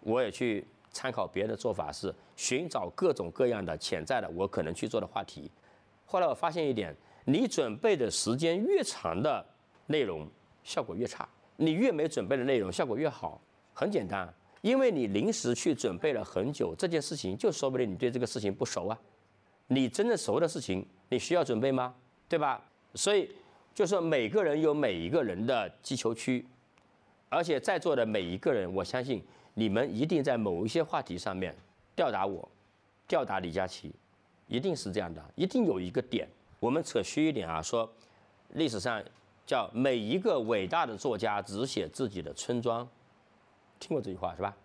[0.01, 5.49] 我也去参考别人的做法，是寻找各种各样的潜在的我可能去做的话题。
[6.05, 9.43] 后来我发现一点，你准备的时间越长的
[9.88, 10.29] 内容
[10.63, 11.27] 效果越差，
[11.58, 13.41] 你越没准备的内容效果越好。
[13.73, 14.31] 很简单。
[14.65, 18.99] 因为你临时去准备了很久，这件事情就说不定你对这个事情不熟啊。
[19.67, 21.93] 你真正熟的事情，你需要准备吗？
[22.28, 22.60] 对吧？
[22.95, 23.30] 所以
[23.75, 26.43] 就说每个人有每一个人的击球区，
[27.30, 29.23] 而且在座的每一个人，我相信
[29.54, 31.56] 你们一定在某一些话题上面
[31.95, 32.49] 吊打我，
[33.08, 33.93] 吊打李佳琦，
[34.47, 36.28] 一定是这样的，一定有一个点。
[36.60, 37.88] 我们扯虚一点啊，说
[38.54, 38.99] 历史上
[39.45, 42.88] 叫每一个伟大的作家只写自己的村庄。
[43.79, 44.55] 听过这句话是吧？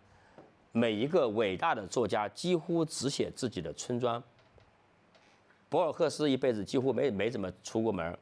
[0.72, 4.22] 每一个伟大的作家几乎只写自己的村庄。
[5.68, 8.18] 博尔赫斯一辈子几乎没没怎么出过门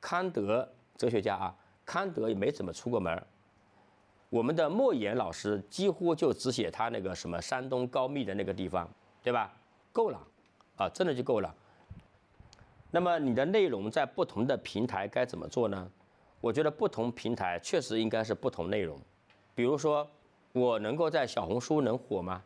[0.00, 3.22] 康德哲学家啊，康德也没怎么出过门
[4.28, 8.88] 我们的莫言老师几乎就只写他那个什么山东高密的那个地方，
[9.22, 9.52] 对吧？
[9.92, 10.26] 够了，
[10.76, 11.54] 啊，真的就够了。
[12.90, 15.90] 那么你的内容在不同的平台该怎么做呢？
[16.40, 18.98] 我觉得不同平台确实应该是不同内容。
[19.54, 20.08] 比如说，
[20.52, 22.42] 我能够在小红书能火吗？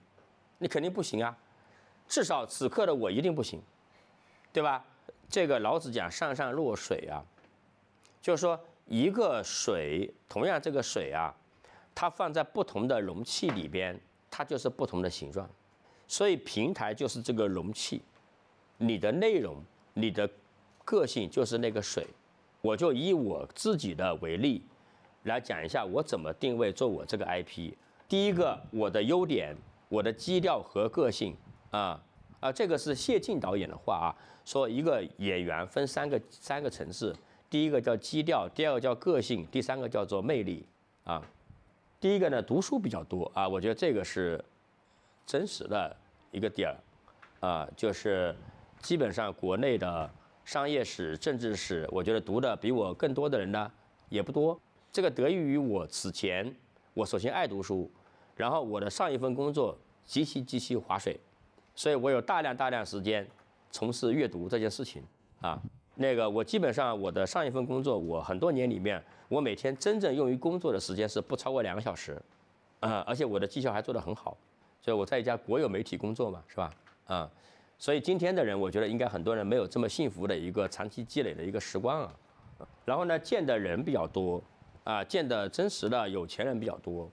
[0.58, 1.36] 你肯定不行啊，
[2.08, 3.60] 至少此刻的我一定不行，
[4.52, 4.84] 对吧？
[5.28, 7.22] 这个老子讲上善若水啊，
[8.22, 11.34] 就是说一个水，同样这个水啊，
[11.94, 13.98] 它放在不同的容器里边，
[14.30, 15.48] 它就是不同的形状。
[16.08, 18.00] 所以平台就是这个容器，
[18.78, 19.62] 你的内容、
[19.94, 20.30] 你的
[20.84, 22.06] 个性就是那个水。
[22.62, 24.62] 我就以我自己的为例。
[25.26, 27.72] 来讲一下我怎么定位做我这个 IP。
[28.08, 29.56] 第一个，我的优点，
[29.88, 31.36] 我的基调和个性
[31.70, 32.00] 啊
[32.40, 34.08] 啊，这个是谢晋导演的话啊，
[34.44, 37.14] 说一个演员分三个三个层次，
[37.50, 40.64] 第一个叫基调，第二个叫个性，第三个叫做魅力
[41.04, 41.22] 啊。
[41.98, 44.42] 第一个呢，读书比较多啊，我觉得这个是
[45.26, 45.96] 真实的
[46.30, 46.76] 一个点儿
[47.48, 48.36] 啊，就是
[48.80, 50.08] 基本上国内的
[50.44, 53.72] 商业史、政治史，我觉得读的比我更多的人呢
[54.08, 54.60] 也不多。
[54.96, 56.50] 这个得益于我此前，
[56.94, 57.90] 我首先爱读书，
[58.34, 61.20] 然后我的上一份工作极其极其划水，
[61.74, 63.28] 所以我有大量大量时间
[63.70, 65.02] 从事阅读这件事情
[65.42, 65.60] 啊。
[65.96, 72.18] 那个我基本上我的上一份工作，我很多年里面，我每天真正用于工作的时间是不超过两个小时，
[72.80, 74.34] 啊，而且我的绩效还做得很好，
[74.80, 76.74] 所以我在一家国有媒体工作嘛，是吧？
[77.04, 77.30] 啊，
[77.76, 82.14] 所以今天的人，我觉得应该很多人没有这么幸福的一个长期积累的一个时光啊。
[82.86, 84.42] 然后呢，见的人比较多。
[84.86, 87.10] 啊，见的真实的有钱人比较多，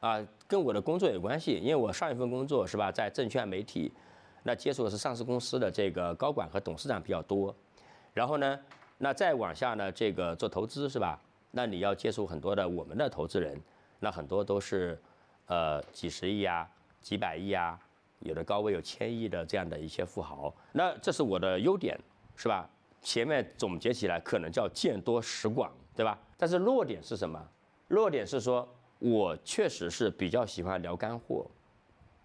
[0.00, 3.92] 啊，跟我的工作有关系，因为我上一份工作是吧，在证券媒体，
[4.44, 7.54] 那接触的是上市公司的这个高管和董事长比较多。
[8.14, 8.58] 然后呢，
[8.96, 11.20] 那再往下呢，这个做投资是吧？
[11.50, 13.60] 那你要接触很多的我们的投资人，
[14.00, 14.98] 那很多都是，
[15.48, 16.66] 呃，几十亿啊，
[17.02, 17.78] 几百亿啊，
[18.20, 20.54] 有的高位有千亿的这样的一些富豪。
[20.72, 22.00] 那这是我的优点，
[22.36, 22.66] 是吧？
[23.02, 26.16] 前面总结起来可能叫见多识广，对吧？
[26.36, 27.44] 但是弱点是什么？
[27.88, 28.68] 弱点是说
[29.00, 31.44] 我确实是比较喜欢聊干货，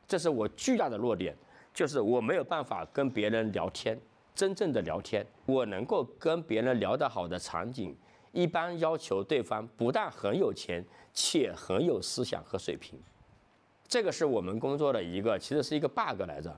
[0.08, 1.36] 这是我巨大的弱点，
[1.74, 4.00] 就是我没有办法跟别人聊天，
[4.36, 5.26] 真正的聊天。
[5.48, 7.98] 我能够跟别人聊得好的场景，
[8.32, 13.00] 一般要求对方不但很有钱，且很有思想和水平。
[13.88, 16.56] 这个是我们工作的一个，其实是一个 bug 来着。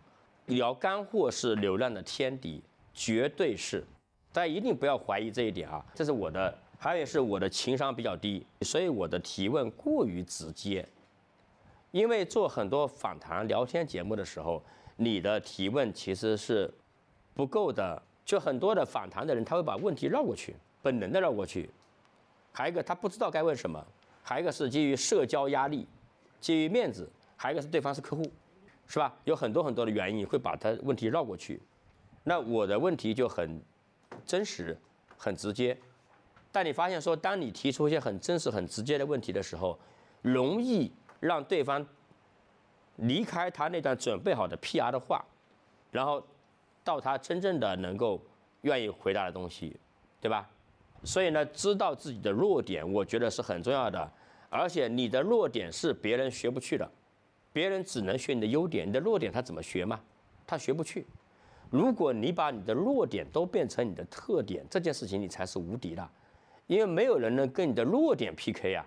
[0.47, 2.61] 聊干货是流量的天敌，
[2.93, 3.85] 绝对是。
[4.33, 5.81] 大家一定不要怀疑这一点啊！
[5.93, 10.87] 这是我的，还有是我的情商比较低，所以我的提问过于直接。
[11.91, 14.61] 因为做很多访谈聊天节目的时候，
[14.97, 16.71] 你的提问其实是
[17.33, 18.01] 不够的。
[18.25, 21.69] 就很多的访谈的人，他会把问题绕过去，本能的绕过去。
[22.51, 23.79] 还有一个，他不知道该问什么；
[24.23, 25.87] 还有一个是基于社交压力，
[26.41, 28.23] 基于面子；还有一个是对方是客户，
[28.87, 29.15] 是吧？
[29.25, 31.61] 有很多很多的原因会把他问题绕过去。
[32.23, 33.61] 那我的问题就很。
[34.25, 34.75] 真实，
[35.17, 35.77] 很直接，
[36.55, 39.77] 但你发现说，当你提出一些很真实、很直接的问题的时候，
[40.21, 40.89] 容易
[41.19, 41.85] 让对方
[42.95, 45.21] 离开他那段准备好的 PR 的话，
[45.91, 46.25] 然后
[46.81, 48.21] 到他真正的能够
[48.61, 49.75] 愿意回答的东西，
[50.21, 50.49] 对吧？
[51.03, 54.09] 所以呢，知道自己的弱点，我觉得是很重要的。
[54.49, 56.89] 而且你的弱点是别人学不去的，
[57.51, 59.99] 别人只能学你的优点，你的弱点他怎么学嘛？
[60.47, 61.05] 他学不去。
[61.69, 66.09] 如果你把你的弱点都变成你的特点，这件事情你才是无敌的，
[66.67, 68.85] 因为没有人能跟你的弱点 PK 呀，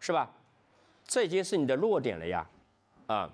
[0.00, 0.30] 是吧？
[1.06, 2.46] 这已经是你的弱点了呀，
[3.06, 3.30] 啊，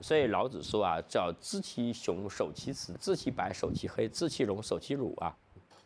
[0.00, 5.36] 所以老子说啊，叫知其雄，守其雌；知其白，守其黑；知其荣，守其辱啊。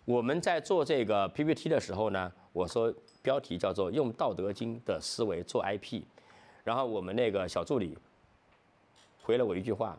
[0.04, 6.02] 我们在做这个 PPT 的时候呢，我说标题叫做用《道德经》的思维做 IP，
[6.64, 7.98] 然后我们那个小助理
[9.22, 9.98] 回了我一句话。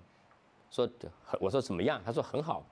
[0.72, 0.88] 说，
[1.40, 2.02] 我说怎么样？
[2.06, 2.66] 他说很好。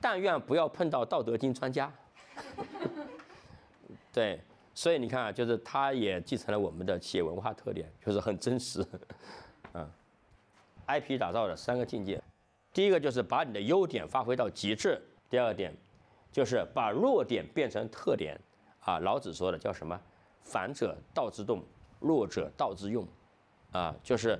[0.00, 1.92] 但愿不要碰到《道德经》专家。
[4.18, 4.40] 对，
[4.74, 8.84] 所以你看啊，就是他也继承了我们的企业文化特点，就是很真实。
[9.74, 9.88] 嗯
[10.88, 12.20] ，IP 打造的三个境界，
[12.72, 14.98] 第一个就是把你的优点发挥到极致；
[15.30, 15.72] 第二点
[16.32, 18.36] 就是把弱点变成特点。
[18.80, 20.00] 啊，老子说的叫什么？
[20.42, 21.62] 反者道之动，
[22.00, 23.06] 弱者道之用。
[23.70, 24.36] 啊，就是。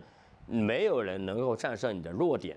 [0.51, 2.57] 没有人能够战胜你的弱点。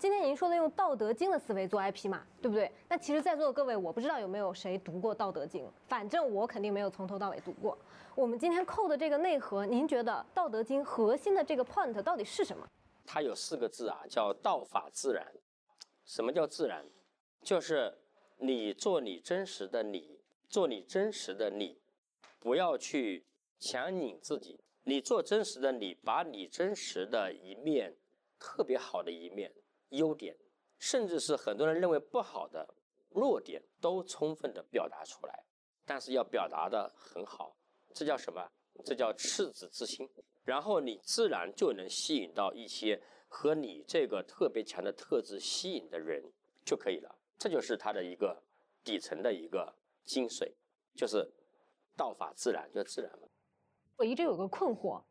[0.00, 2.72] 今天您说的用《道德经》的思维做 IP 嘛，对不对？
[2.88, 7.76] 那其实，在座的各位，我不知道有没有谁读过《道德经》，反正我肯定没有从头到尾读过。
[8.14, 12.66] 我们今天扣的这个内核，您觉得《道德经》核心的这个 point 到底是什么？
[13.04, 15.22] 它有四个字啊，叫“道法自然”。
[16.06, 16.82] 什么叫自然？
[17.42, 17.98] 就是
[18.38, 21.78] 你做你真实的你，做你真实的你，
[22.38, 23.26] 不要去
[23.58, 24.58] 强拧自己。
[24.84, 27.94] 你做真实的你，把你真实的一面、
[28.38, 29.52] 特别好的一面、
[29.90, 30.36] 优点，
[30.78, 32.74] 甚至是很多人认为不好的
[33.10, 35.44] 弱点，都充分的表达出来。
[35.84, 37.56] 但是要表达的很好，
[37.94, 38.48] 这叫什么？
[38.84, 40.08] 这叫赤子之心。
[40.44, 46.24] 然后你自然就能吸引到一些和你这个特别强的特质吸引的人
[46.64, 47.14] 就可以了。
[47.38, 48.42] 这就是它的一个
[48.82, 49.74] 底层的一个
[50.04, 50.52] 精髓，
[50.94, 51.30] 就是
[51.96, 53.28] 道法自然，就自然嘛。
[53.96, 55.02] 我一直有个困惑，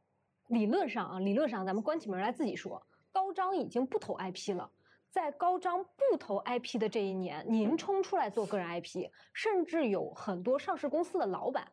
[0.48, 4.70] 理论上啊，理论上咱们关起门来自己说，高张已经不投 IP 了，
[5.10, 11.72] 在高张不投 IP 的这一年，您冲出来做个人 IP，甚至有很多上市公司的老板、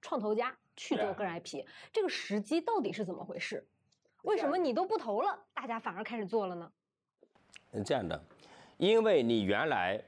[0.00, 3.66] 创投家去做个人 IP，这个时机到底是怎么回事？
[4.22, 6.72] 为什么你都不投了，大家反而开始做了呢？
[7.72, 8.22] 是这样的，
[8.76, 10.02] 因为你原来，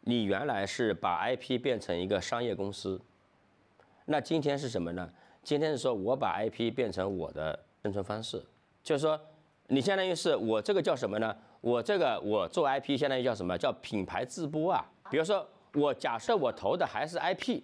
[0.00, 3.00] 你原来是把 IP 变成一个商业公司，
[4.06, 5.12] 那今天是什么呢？
[5.42, 8.44] 今天是说，我把 IP 变成我的生存方式，
[8.82, 9.20] 就是说，
[9.72, 11.34] 你相当于是我这个叫什么呢？
[11.60, 14.84] 我这个我做 IP 相当于叫什么叫品牌自播啊？
[15.08, 17.62] 比如说，我假设我投的还是 IP，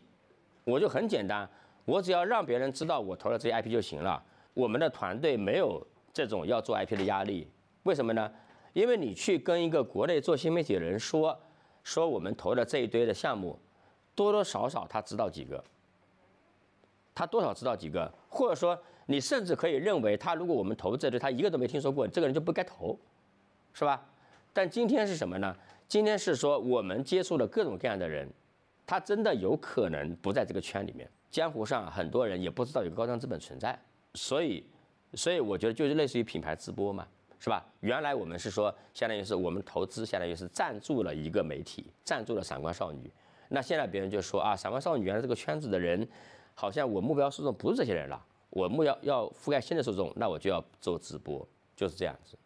[0.63, 1.49] 我就很简单，
[1.85, 4.23] 我只要让别人知道我投了这些 IP 就行了。
[4.55, 7.51] 我们的团队没有这种要做 IP 的压力，
[7.83, 8.31] 为什么呢？
[8.73, 11.37] 因为你去跟一个国内做新媒体的人说，
[11.83, 13.59] 说我们投的这一堆的项目，
[14.15, 15.65] 多多少少他知道几个。
[17.17, 22.97] 他多少知道几个，或者说你甚至可以认为他如果我们投这堆，他一个都没听说过，这个人就不该投，
[23.73, 24.07] 是吧？
[24.53, 25.57] 但今天是什么呢？
[25.89, 28.29] 今天是说我们接触了各种各样的人，
[28.87, 31.11] 他真的有可能不在这个圈里面。
[31.31, 33.77] 江湖上很多人也不知道有高端资本存在，
[34.15, 34.65] 所以，
[35.15, 37.07] 所以我觉得就是类似于品牌直播嘛。
[37.39, 37.63] 是吧？
[37.81, 43.13] 原来我们是说，相当于是我们投资，相当于是赞助了一个媒体，赞助了闪光少女。
[43.51, 46.09] 那现在别人就说啊，闪光少女原来这个圈子的人，
[46.59, 51.47] 好像我目标受众不是这些人了，我目标要覆盖新的受众，那我就要做直播，
[51.77, 52.37] 就是这样子，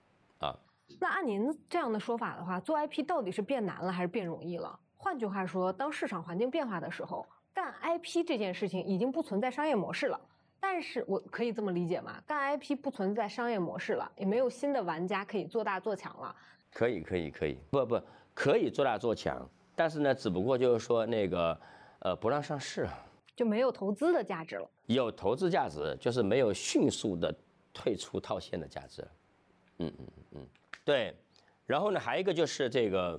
[0.40, 0.52] 啊。
[0.98, 4.76] 那按您这样的说法的话，做 IP 到底是变难了还是变容易了？
[4.96, 10.20] 换句话说，当市场环境变化的时候，干 IP 这件事情已经不存在商业模式了。
[10.58, 12.20] 但是我可以这么理解吗？
[12.26, 16.34] 干 IP 不存在商业模式了，也没有新的玩家可以做大做强了。
[16.72, 17.98] 可以，可以，可以，不不，
[18.34, 21.58] 可以做大做强，但是呢，只不过就是说那个，
[22.00, 22.86] 呃，不让上市，
[23.40, 24.70] 就没有投资的价值了。
[24.84, 27.34] 有投资价值，就是没有迅速的
[27.72, 29.02] 退出套现的价值。
[29.78, 30.46] 嗯嗯嗯，
[30.84, 31.16] 对。
[31.64, 33.18] 然后呢，还有一个就是这个，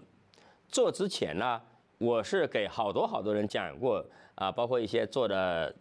[0.67, 1.59] 做之前呢，
[1.97, 4.05] 我是给好多好多人讲过
[4.36, 5.76] 啊，包括一些做的。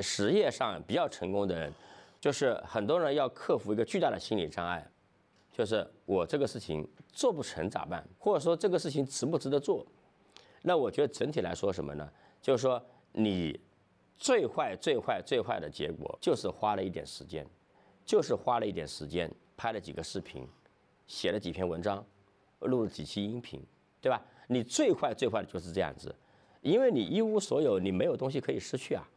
[0.00, 1.72] 实业上比较成功的人，
[2.20, 4.86] 就是很多人要克服一个巨大的心理障碍，
[5.50, 8.06] 就是我这个事情做不成咋办？
[8.16, 9.84] 或者说这个事情值不值得做？
[10.62, 12.08] 那我觉得整体来说什么呢？
[12.40, 12.80] 就是说
[13.10, 13.58] 你
[14.18, 17.46] 最坏、最坏、最坏的结果就是花了一点时间，
[18.04, 20.46] 就是花了一点时间拍了几个视频，
[21.06, 22.04] 写了几篇文章，
[22.60, 23.64] 录了几期音频，
[24.00, 24.20] 对吧？
[24.48, 26.14] 你最坏、最坏的就是这样子，
[26.62, 29.08] 因为你一无所有，你没有东西可以失去啊。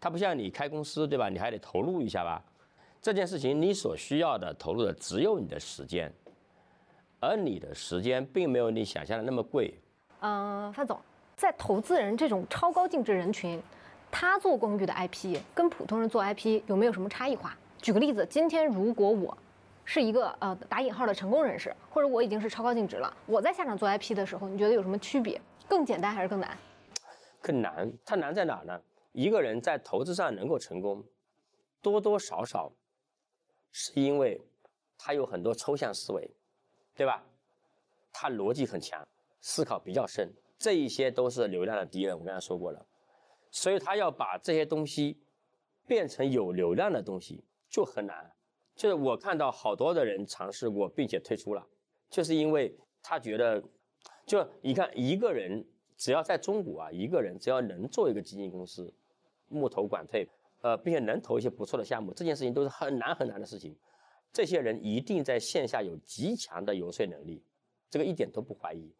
[0.00, 1.28] 它不像你开公司，对吧？
[1.28, 2.42] 你还得投入一下吧。
[3.02, 6.10] 这件事情你所需要的投入的只有你的时间，
[7.20, 9.78] 而你的时间并没有你想象的那么贵。
[10.20, 10.98] 嗯，范总，
[11.36, 13.60] 在投资人这种超高净值人群，
[14.10, 17.56] 他做公寓的 IP 跟普通人做 IP 有没有什么差异化？
[17.82, 19.36] 举个例子，今天如果我
[19.84, 25.40] 是一个呃打引号的成功人士，或者我已经是超高净值了，我在下场做 IP 的时候，你觉得有什么区别？
[25.68, 26.56] 更简单还是更难？
[27.42, 27.92] 更难。
[28.04, 28.80] 它难在哪呢？
[29.12, 31.04] 一个人在投资上能够成功，
[31.82, 32.72] 多多少少
[33.70, 34.40] 是因为
[34.96, 36.30] 他有很多抽象思维，
[36.94, 37.22] 对吧？
[38.12, 39.06] 他逻辑很强，
[39.40, 40.32] 思考比较深，
[40.64, 42.18] 这一些都是流量的敌人。
[42.18, 42.86] 我刚才说过了，
[43.50, 45.18] 所以他要把这些东西
[45.86, 48.32] 变成有流量的东西就很难。
[48.74, 51.66] 就是我看到好多的人尝试过并且退出了，
[52.08, 53.62] 就是因为他觉得，
[54.24, 55.62] 就你看一个人
[55.98, 58.90] 只要在中国啊，一个人只要能做一个基金公司。
[59.48, 60.26] 募投管退，
[60.62, 63.76] 呃，并且能投一些不错的项目，这件事情都是很难很难的事情。
[64.32, 67.44] 这些人一定在线下有极强的游说能力，
[67.90, 68.90] 这个一点都不怀疑。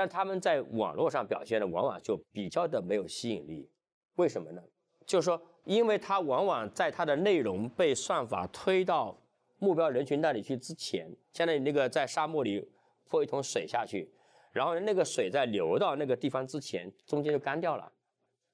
[0.00, 3.68] 但他们在网络上表现的往往就比较的没有吸引力。
[4.14, 4.62] 为什么呢？
[5.04, 9.14] 就是说，因为他往往在他的内容被算法推到
[9.58, 12.66] 目标人群那里去之前，相当于那个在沙漠里
[13.10, 14.10] 泼一桶水下去，
[14.52, 17.92] 然后那个水在流到那个地方之前，中间就干掉了。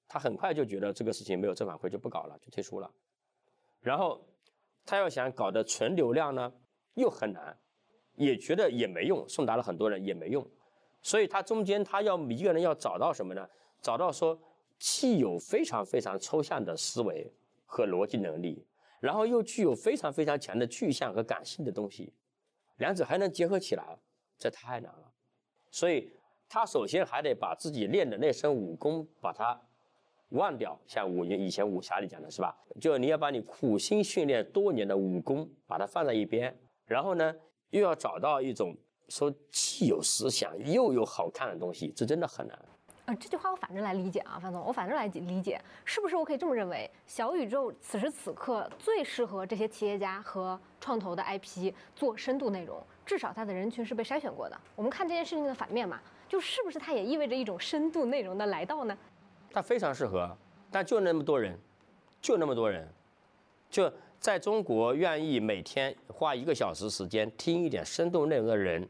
[0.08, 2.90] 他很快就觉得这个事情没有正反馈，就不搞了，就退出了。
[3.80, 4.20] 然后
[4.84, 6.52] 他要想搞的纯流量呢，
[6.94, 7.56] 又很难，
[8.16, 10.44] 也觉得也没用，送达了很多人也没用。
[11.06, 13.48] 所以他中间他要一个人要找到什么呢？
[13.80, 14.36] 找到说
[14.76, 17.32] 既有非常非常抽象的思维
[17.64, 18.66] 和逻辑能力，
[18.98, 22.12] 然后又具有非常非常强的具象和感性的东西，
[22.78, 23.96] 两者还能结合起来，
[24.36, 25.12] 这太难了。
[25.70, 26.10] 所以
[26.48, 29.60] 他首先还得把自己练的那身武功把它。
[30.30, 32.52] 忘掉，像武以前武侠里讲的是吧？
[32.80, 36.52] 就你要把你苦心训练多年的武功，把它放在一边，
[36.84, 37.32] 然后呢，
[37.70, 38.76] 又要找到一种
[39.08, 42.58] 说既有思想又有好看的东西，这真的很难。
[43.06, 46.90] 呃，这句话我反着来理解啊，范总，我反着来理解，是不是我可以这么认为？
[47.06, 54.60] 小宇宙此时此刻最适合这些企业家和创投的 IP 做深度内容，至少它的人群是被筛选过的。
[54.74, 58.98] 我们看这件事情的反面嘛，就是不是它也意味着一种深度内容的来到呢？
[59.52, 60.36] 它非常适合，
[60.72, 61.56] 但就那么多人，
[62.20, 62.92] 就那么多人，
[63.70, 68.88] 就在中国愿意每天花一个小时时间听一点深度内容的人，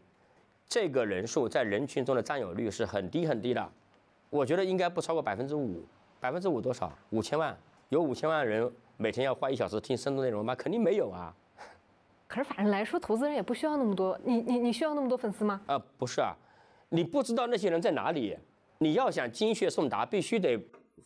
[0.69, 3.73] 这个人数在人群中的占有率是很低很低的，
[4.31, 5.85] 我觉得应该不超过百分之五，
[6.21, 6.93] 百分之五多少？
[7.11, 7.57] 五千万？
[7.89, 10.55] 有五千万人每天要花一小时听深度内容吗？
[10.55, 11.35] 肯定没有啊。
[12.27, 15.61] 可是反正来说，投资人也不需要那么多，你你你需要那么多粉丝吗？
[15.67, 16.35] 啊，不是啊，
[16.89, 18.37] 你不知道那些人在哪里。
[18.79, 20.59] 你要想精确送达，必须得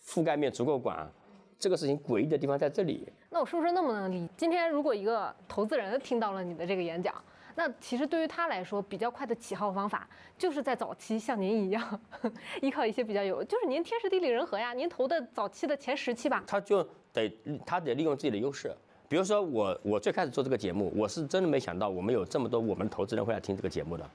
[0.02, 1.08] 覆盖面足够广，
[1.56, 3.06] 这个事情诡异的地方在这里。
[3.28, 4.26] 那我是不是那么能理？
[4.36, 7.14] 今天如果一个投资人听到了你的这个演讲，
[7.60, 10.08] 那其实对于他来说，比较快的起号方法，
[10.38, 12.00] 就是在早期像您一样，
[12.62, 16.42] 依靠一些比较有，就是您天时地利人和呀，您投的早期的前十期吧。
[16.46, 16.82] 他就
[17.12, 17.30] 得
[17.66, 18.74] 他得利用自己的优势，
[19.10, 24.08] 比如说我我最开始做这个节目，我是真的没想到我们有这么多我们投资人会来听这个节目的，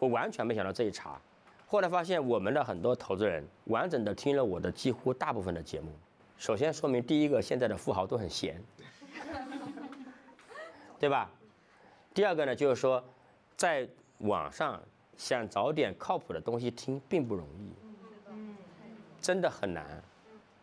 [0.00, 1.16] 我完全没想到这一茬。
[1.68, 5.92] 后来发现，我们的很多投资人完整的听了我的几乎大部分的节目。
[6.36, 8.60] 首先说明，第一个，现在的富豪都很闲，
[10.98, 11.30] 对吧？
[12.18, 13.00] 第二个呢，就是说，
[13.56, 13.88] 在
[14.18, 14.82] 网上
[15.16, 17.72] 想找点靠谱的东西听并不容易，
[19.20, 20.02] 真的很难。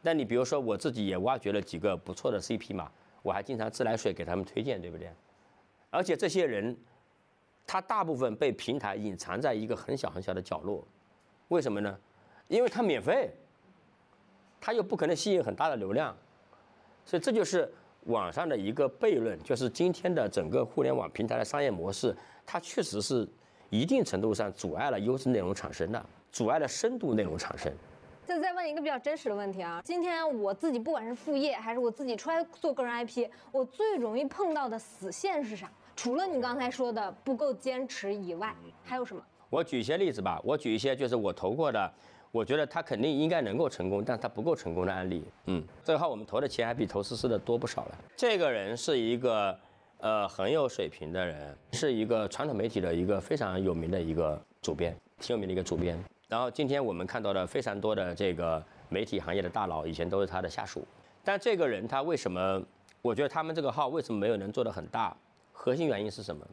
[0.01, 2.91] 那你比如说我自己也挖掘了几个不错的 CP 嘛，
[3.21, 5.09] 我还经常自来水给他们推荐，对不对？
[5.91, 6.77] 而且这些人，
[7.65, 10.85] 他大部分被平台隐藏在一个很小很小的角落，
[11.47, 11.97] 为什么呢？
[12.49, 13.33] 因为他免费，
[14.59, 16.13] 他又不可能吸引很大的流量，
[17.05, 17.73] 所以这就是
[18.05, 23.27] 网上的一个悖论，就是今天的整个互联网平台的商业模式，它确实是
[23.69, 27.71] 一定程度上阻碍了优质内容产生的，阻碍了深度内容产生。
[28.27, 35.71] 就再问一个比较真实的问题啊，今天我自己不管是副业还是我自己出来做个人 IP，我最容易碰到的死线是啥？
[35.95, 39.23] 除了你刚才说的不够坚持以外，还有什么？
[39.49, 41.91] 我举一些例子吧，我举一些就是我投过的，
[42.35, 45.23] 我觉得他肯定应该能够成功，但他不够成功的案例。
[45.45, 47.97] 嗯，这个号我们投的钱还比投思思的多不少了。
[48.13, 49.57] 这个人是一个
[49.99, 55.97] 呃很有水平的人，是一个传统媒体的一个非常有名的一个主编，挺有名的一个主编。
[56.27, 60.85] 然后今天我们看到的非常多的这个媒体行业的大佬，以前都是他的下属。
[61.23, 62.61] 但这个人他为什么？
[63.01, 65.15] 我觉得他们这个号为什么没有能做得很大？
[65.53, 66.45] 核心原因是什么？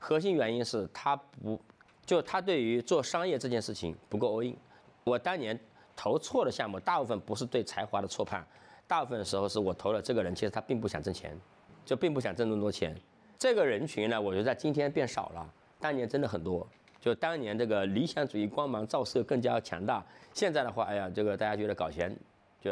[0.00, 1.60] 核心原因是他不，
[2.04, 4.56] 就他对于做商业这件事情不够 all in。
[5.04, 5.58] 我当年
[5.96, 8.44] 投错的项目，大部分不是对才华的错判，
[8.86, 11.38] 大部分的时候是我投了这个人，其实他并不想挣钱，
[11.84, 12.96] 就并不想挣那么多钱。
[13.38, 16.66] 这个人群呢，我觉得在今天变少了，当年真的很多。
[17.00, 22.16] 就当年这个理想主义光芒照射更加强大，现在的话，哎呀，这个大家觉得搞钱，
[22.60, 22.70] 就，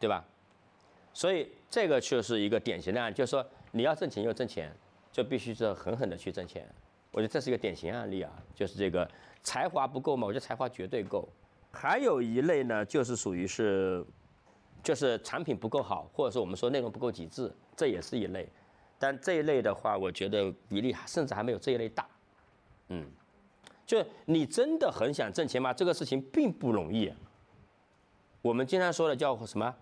[0.00, 0.24] 对吧？
[1.12, 4.74] 所以这个就是一个典型的案例，就是说你要挣钱又挣钱，
[5.12, 6.66] 就必须是狠狠的去挣钱。
[7.10, 9.06] 我觉得这是一个典型案例啊，就是这个
[9.42, 11.28] 才华不够嘛，我觉得才华绝对够。
[11.70, 14.04] 还有一类呢，就是属于是，
[14.82, 18.48] 就是产品不够好，或者说我们说内容不够极致，这也是一类。
[18.98, 22.06] 但这一类的话，我觉得比例甚至还没有这一类大，
[22.88, 23.06] 嗯。
[23.86, 25.72] 就你真的很想挣钱吗？
[25.72, 27.10] 这个事情并不容易。
[28.42, 29.74] 我们经常说的叫什么？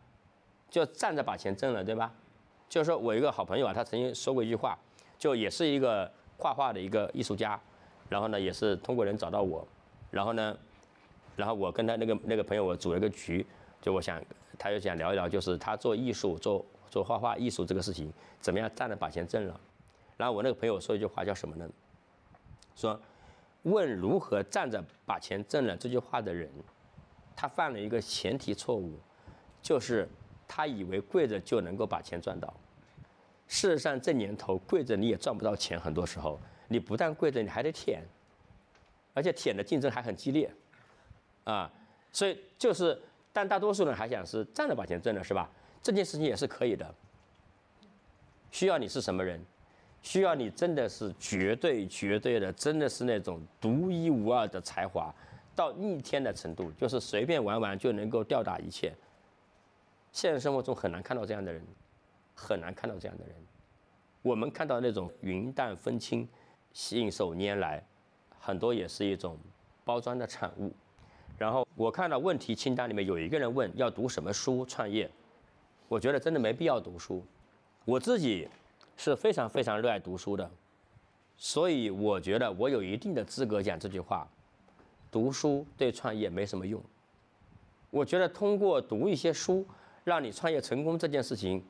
[0.71, 2.15] 就站着把钱挣了，对吧？
[2.69, 4.79] 就是说我一个好朋友啊，他曾经说过一句话，
[5.19, 6.09] 就也是一个
[6.39, 7.61] 画画的一个艺术家，
[8.09, 9.67] 然后呢，也是通过人找到我，
[10.11, 10.57] 然后呢，
[11.37, 13.47] 然后我跟他那个那个朋友我组了个局，
[13.81, 14.21] 就我想
[14.59, 19.61] 他就想聊一聊，就是他做艺术做做画画艺术这个事情怎么样站着把钱挣了。
[20.17, 21.69] 然后我那个朋友说一句话叫什么呢？
[22.75, 23.01] 说。
[23.63, 26.49] 问如何站着把钱挣了这句话的人，
[27.35, 28.97] 他犯了一个前提错误，
[29.61, 30.09] 就是
[30.47, 32.55] 他以为跪着就能够把钱赚到。
[33.49, 38.05] 事实上，这年头跪着你也赚不到钱，很多时候你不但跪着，你还得舔，
[39.15, 40.49] 而且舔的竞争还很激烈，
[41.47, 41.73] 啊，
[42.13, 43.01] 所以就是，
[43.33, 45.49] 但大多数人还想是站着把钱挣了，是吧？
[45.83, 46.95] 这件事情也是可以的，
[48.51, 49.41] 需要你是什么人？
[50.03, 55.13] 需要你真的是绝对绝对的，真的是那种独一无二的才华，
[55.55, 58.93] 到逆天的程度，就是随便玩玩就能够吊打一切。
[60.13, 61.65] 现实生活中很难看到这样的人，
[62.35, 63.35] 很难看到这样的人。
[64.23, 66.29] 我们看到那种云淡风轻、
[66.73, 67.81] 信手拈来，
[68.39, 69.39] 很多也是一种
[69.85, 70.73] 包装的产物。
[71.39, 75.11] 然后我看到问题清单里面有一个人问要读什么书创业，
[75.89, 77.25] 我觉得真的没必要读书，
[77.85, 78.49] 我自己。
[78.99, 80.51] 是非常非常热爱读书的，
[81.37, 84.27] 所以我觉得我有一定的资格讲这句话：
[85.11, 86.83] 读书对创业没什么用。
[87.91, 89.67] 我觉得通过读一些书
[90.03, 91.63] 让你创业成功这件事情，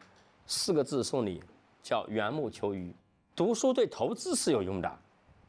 [0.47, 1.43] 四个字送你，
[1.83, 2.95] 叫缘木求鱼。
[3.35, 4.99] 读书对投资是有用的，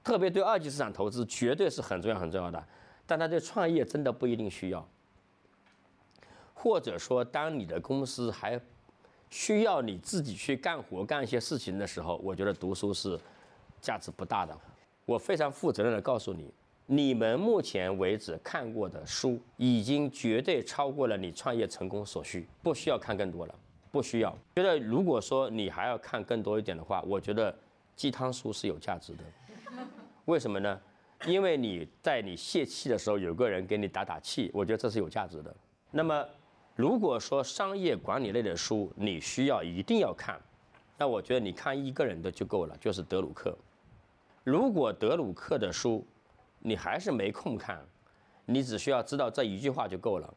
[0.03, 2.67] 特别对二级市场投资绝对是很重要很重要的，
[3.07, 4.87] 但他对创业真的不一定需要。
[6.53, 8.59] 或者说，当你的公司还
[9.29, 13.17] 需要你自己去干活干一些事情的时候，我觉得读书是
[13.79, 14.57] 价值不大的。
[15.05, 16.51] 我非常负责任的告诉你，
[16.85, 23.55] 你们目前为止看过的书已经绝对超过了你创业成功所需，不需要看更多了，
[23.91, 24.35] 不需要。
[24.55, 27.55] 觉得如果说你还要看更多一点的话，我觉得
[27.95, 29.23] 鸡汤书是有价值的。
[30.25, 30.81] 为什么呢？
[31.25, 35.55] 因为你在你泄气的时候，有个人给你打打气，我觉得这是有价值的。
[35.91, 36.25] 那么。
[36.75, 40.39] 如果说商业管理类的书你需要一定要看，
[40.95, 43.57] 那我觉得你看一个人的就够了，就是德鲁克。
[44.43, 46.05] 如果德鲁克的书
[46.59, 47.83] 你还是没空看，
[48.45, 50.31] 你只需要知道这一句话就够了，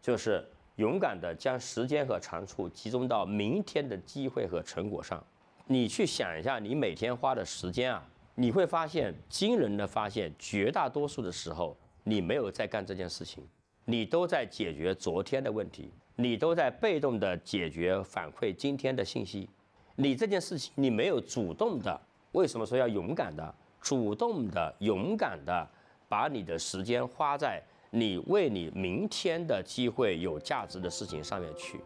[0.00, 0.42] 就是
[0.76, 5.22] 勇敢地将时间和长处集中到明天的机会和成果上。
[5.66, 8.02] 你去想一下，你每天花的时间啊，
[8.34, 13.46] 你会发现惊人的发现，绝大多数的时候你没有在干这件事情。
[13.84, 19.48] 你都在解决昨天的问题，你都在被动的解决反馈今天的信息，
[19.94, 22.00] 你这件事情你没有主动的
[22.32, 25.68] 为什么说要勇敢的、主动的、勇敢的，
[26.08, 31.78] 把你的时间花在你为你明天的机会有价值的事情上面去？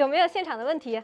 [0.00, 1.02] 有没有现场的问题？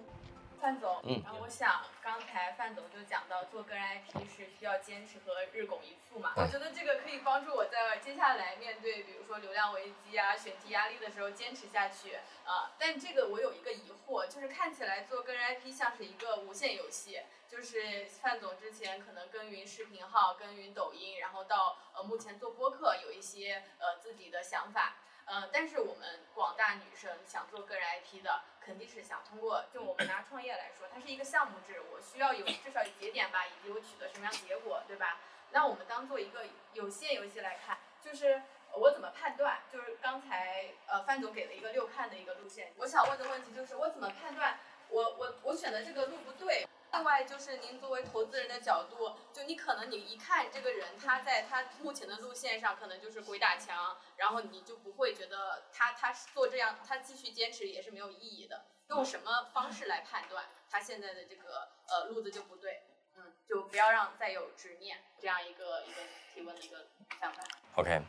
[0.58, 12.16] 范总，嗯然后我想刚才范总就讲到做个人 IP 是需要坚持和日拱一卒嘛，嗯我觉得这个可以帮助我在接下来面对比如说流量危机啊、选题压力的时候坚持下去
[12.46, 24.94] 啊、但这个我有一个疑惑，就是看起来做个人 IP 像是一个无限游戏，就是范总之前可能耕耘视频号、耕耘抖音，然后到呃目前做播客有一些呃自己的想法。
[25.26, 35.20] 呃，但是我们广大女生想做个人 IP 的，肯定是想通过，就我们拿创业来说，它是一个项目制，我需要有至少有节点吧，以及我取得什么样结果，对吧？
[35.52, 38.42] 那我们当做一个有限游戏来看，就是
[38.74, 39.60] 我怎么判断？
[39.72, 44.58] 就是刚才呃范总给了一个六看的一个路线，我想问的问题就是我怎么判断
[44.88, 46.66] 我我我选的这个路不对？
[46.96, 58.64] 另外就是您作为投资人的角度，就你可能你一看这个人他在他目前的路线上可能就是鬼打墙，然后你就不会觉得他他做这样他继续坚持也是没有意义的。
[58.88, 62.82] 用什么方式来判断他现在的这个呃路子就不对？
[63.16, 66.00] 嗯，就不要让再有执念这样一个一个
[66.32, 66.86] 提问的一个
[67.20, 67.42] 想法。
[67.74, 68.00] OK，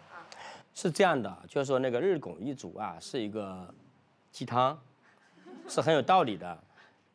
[0.73, 3.73] 是这样的，就是说那个日拱一卒啊，是一个
[4.31, 4.81] 鸡汤，
[5.67, 6.57] 是很有道理的。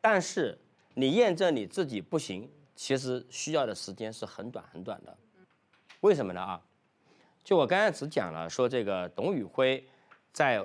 [0.00, 0.58] 但是
[0.95, 5.16] 你验证你自己不行，其实需要的时间是很短很短的。
[6.01, 6.61] 为什么呢啊？
[7.45, 9.84] 就我刚才只讲了，说这个董宇辉
[10.32, 10.64] 在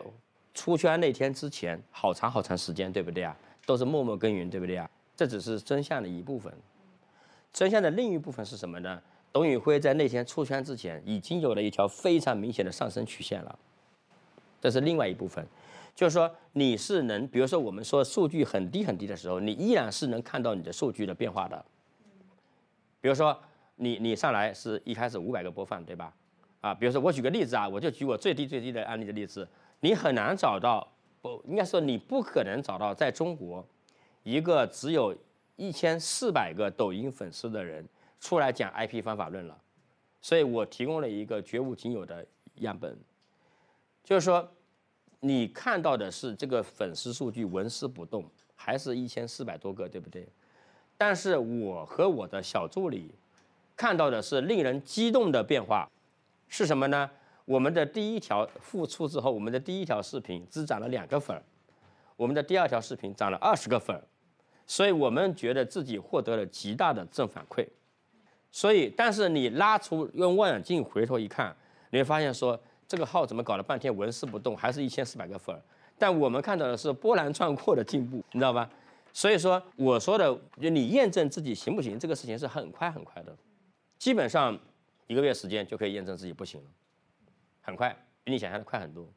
[0.53, 3.36] 出圈那天之前，好长好长时间，对不对啊？
[3.65, 4.89] 都是默默耕耘，对不对啊？
[5.15, 6.53] 这只是真相的一部分。
[7.53, 9.01] 真相的另一部分是什么呢？
[9.32, 13.59] 董宇辉在那天出圈之前，已经有了一条非常明显的上升曲线了，
[14.59, 15.45] 这是另外一部分。
[15.97, 21.65] 就是说，你是能，比如说我们说数据很低很低的时候，你依然是能看到你的数据的变化的。
[23.01, 23.35] 比如说，
[23.77, 26.13] 你你上来是一开始五百个播放，对吧？
[26.61, 29.47] 啊，比如说我举个例子啊，我就举我最低最低的案例的例子，
[29.79, 30.87] 你很难找到，
[31.19, 33.67] 不应该说你不可能找到在中国
[34.21, 35.17] 一个只有
[35.55, 37.83] 一千四百个抖音粉丝的人
[38.19, 39.59] 出来讲 IP 方法论了，
[40.21, 42.23] 所以我提供了一个绝无仅有的
[42.57, 42.95] 样本，
[44.03, 44.47] 就是说，
[45.20, 48.24] 你看到的是这个粉丝数据纹丝不动，
[48.55, 50.28] 还是一千四百多个，对不对？
[50.97, 53.11] 但是我和我的小助理
[53.76, 55.89] 看到的是令人激动的变化，
[56.47, 57.09] 是什么呢？
[57.45, 61.41] 我们的第一条复出之后，我们的第一条视频只涨了两个粉，
[62.15, 64.01] 我们的第二条视频涨了二十个粉，
[64.65, 67.65] 所以我们觉得自己获得了极大的正反馈。
[68.51, 71.55] 所以，但是你拉出用望远镜回头一看，
[71.91, 75.61] 你会发现说这个号怎么搞了半天纹丝不动，还是一千四百个粉儿。
[75.97, 78.69] 但我们看到的是波澜壮阔的进步，你知道吧？
[79.11, 80.25] 所以说我说的，
[80.61, 83.35] 就你验证自己行不行这个事情是很快很快的，
[83.97, 84.57] 基本上
[85.07, 86.67] 一个月时间就可以验证自己不行了，
[87.61, 87.89] 很快，
[88.23, 89.07] 比你想象的快很多。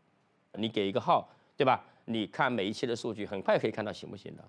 [0.54, 1.84] 你给一个号，对吧？
[2.06, 4.44] 你看每一期的数据，很快可以看到行不行的。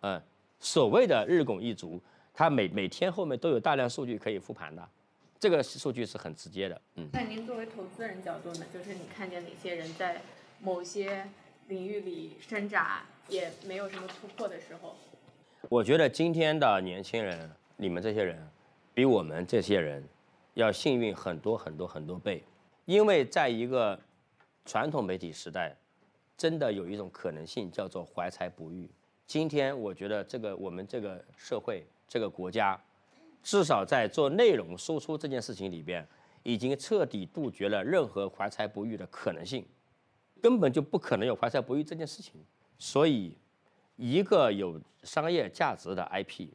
[0.00, 0.22] 嗯，
[0.58, 2.00] 所谓的日拱一卒，
[2.32, 4.88] 它每每天后面都有大量数据可以复盘的，
[5.46, 6.82] 这个数据是很直接的。
[6.96, 10.20] 嗯，那您作为投资人角度呢，就是你看见哪些人在
[10.60, 11.24] 某些
[11.68, 14.96] 领域里挣扎，也没有什么突破的时候？
[15.68, 18.44] 我觉得今天的年轻人，你们这些人，
[18.92, 20.02] 比我们这些人
[20.54, 22.42] 要幸运很多很多很多倍，
[22.84, 23.96] 因为在一个
[24.64, 25.76] 传统媒体时代，
[26.36, 28.90] 真的有一种可能性叫做怀才不遇。
[29.28, 32.76] 今天我觉得这个我们这个社会这个国家，
[33.46, 36.04] 至少在做内容输出这件事情里边，
[36.42, 39.64] 已经彻底杜绝了任何怀才不遇的可能性，
[40.42, 42.44] 根本就不可能有怀才不遇这件事情。
[42.76, 43.36] 所以，
[43.94, 46.48] 一个有商业价值的 IP，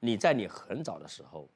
[0.00, 1.48] 你在你很早的时候，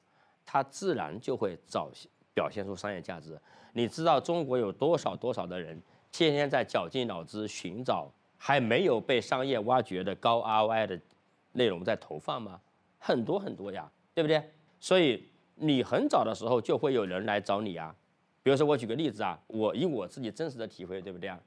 [0.43, 1.91] 它自然就会早
[2.33, 3.39] 表现出商业价值。
[3.73, 5.79] 你知道中国有多少多少的人
[6.11, 10.99] 天天在绞尽脑汁寻找还没有被商业挖掘的高 ROI 的
[11.51, 12.59] 内容在投放吗？
[12.97, 13.87] 很多很多呀，
[14.17, 14.43] 对不对？
[14.79, 15.23] 所以
[15.57, 17.95] 你很早的时候就会有人来找你啊。
[18.41, 21.39] 比如说我举个例子啊，我以我自己真实的体会，对不对啊？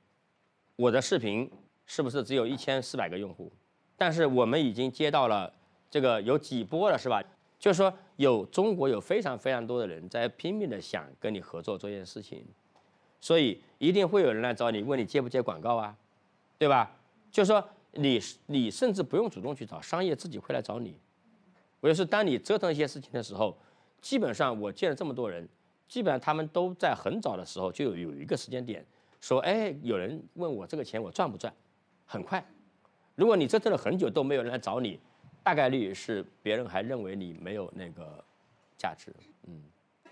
[0.76, 1.50] 我的视频
[1.84, 3.50] 是不是只有一千四百个用户？
[3.96, 5.52] 但是我们已经接到了
[5.90, 7.20] 这个有几波了，是吧？
[7.58, 12.44] 就是说有中国有非常非常多的人在拼命的想跟你合作做一件事情，
[13.20, 15.96] 所以一定会有人来找你，问你接不接广告啊，
[16.56, 16.96] 对吧？
[17.32, 20.96] 就是说你你甚至不用主动去找，商业自己会来找你。
[21.80, 23.56] 我就是当你折腾一些事情的时候，
[24.00, 25.48] 基本上我见了这么多人，
[25.88, 28.84] 基本上他们都在很早的时候就有有一个时间点
[29.20, 31.52] 说，哎，有人问我这个钱我赚不赚，
[32.06, 32.44] 很快，
[33.14, 35.00] 如果你折腾了很久都没有人来找你，
[35.42, 38.24] 大概率是别人还认为你没有那个
[38.76, 39.12] 价值。
[39.46, 39.62] 嗯。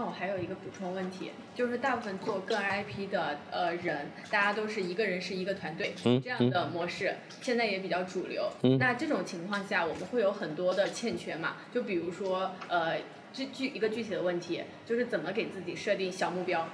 [0.01, 5.93] 那我还有一个补充问题，就是大部分做个人 IP 的呃人，大家都是一个人是一个团队
[6.23, 8.49] 这样的模式，现在也比较主流。
[8.79, 11.57] 那这种情况下，我们会有很多的欠缺嘛？
[11.75, 12.99] 就比如说呃，
[13.33, 16.65] 具具一个具体的问题，就是怎么给自己设定小目标？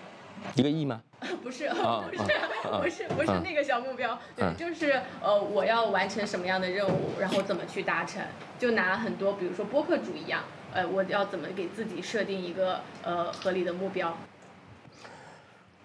[0.56, 1.00] 一个亿吗？
[1.42, 2.28] 不是，不是，
[2.82, 8.22] 不是，不是那个小目标，对，就是呃，我要完成什么样的任务，然后怎么去达成？
[8.58, 10.44] 就拿很多，比如说播客主一样。
[10.74, 14.12] 呃，我要怎么给自己设定一个呃合理的目标？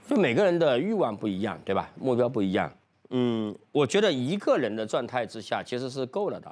[0.08, 1.88] 就每个人的欲望不一样，对吧？
[1.96, 2.72] 目标不一样。
[3.12, 6.52] 嗯，我觉得一个人的状态之下其实是够了的，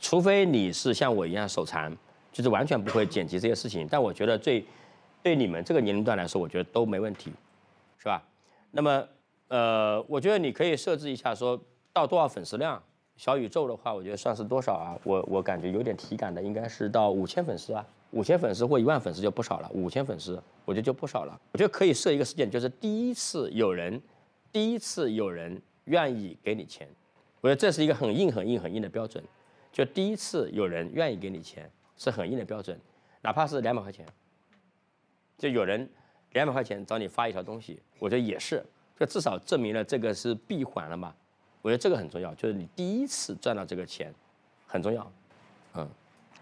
[0.00, 1.96] 除非你是像我一样手残，
[2.32, 3.86] 就是完全不会剪辑这些事情。
[3.88, 4.64] 但我觉得最
[5.22, 7.32] 对你们这个年龄段来说，我觉得都没问题，
[7.98, 8.20] 是吧？
[8.72, 9.06] 那么
[9.46, 11.60] 呃，我觉得你可以设置一下，说
[11.92, 12.82] 到多少粉丝量。
[13.20, 14.98] 小宇宙的话，我觉得算是多少啊？
[15.04, 19.70] 我我感觉有点体感的，应该是到五千粉丝啊，五千粉丝或一万粉丝就不少了。
[19.74, 21.38] 五千粉丝，我觉得就不少了。
[21.52, 24.00] 我觉得可以设一个事件，就是第一次有人，
[24.50, 26.88] 第一次有人愿意给你钱，
[27.42, 29.22] 我觉得这是一个很硬、很硬、很硬的标准。
[29.70, 32.80] 就第一次有人愿意给你钱，是很硬的标准，
[33.20, 34.06] 哪怕是两百块钱，
[35.36, 35.86] 就有人
[36.32, 38.64] 两百块钱找你发一条东西，我觉得也是，
[38.98, 41.14] 就至少证明了这个是闭环了嘛。
[41.62, 44.12] 我觉得这个很重要，就是你第一次赚到这个钱，
[44.66, 45.12] 很重要，
[45.74, 45.82] 嗯。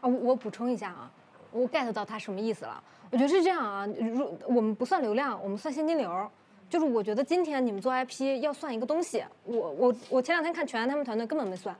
[0.01, 1.11] 啊，我我补充一下啊，
[1.51, 2.83] 我 get 到他什么意思了。
[3.11, 6.31] 我觉得是这样啊，如我们不算流量，我们算现金流。
[6.71, 11.75] 就是我觉得今天你们做 IP 要算一个东西，我我我前两天看全安他们团队根本没算，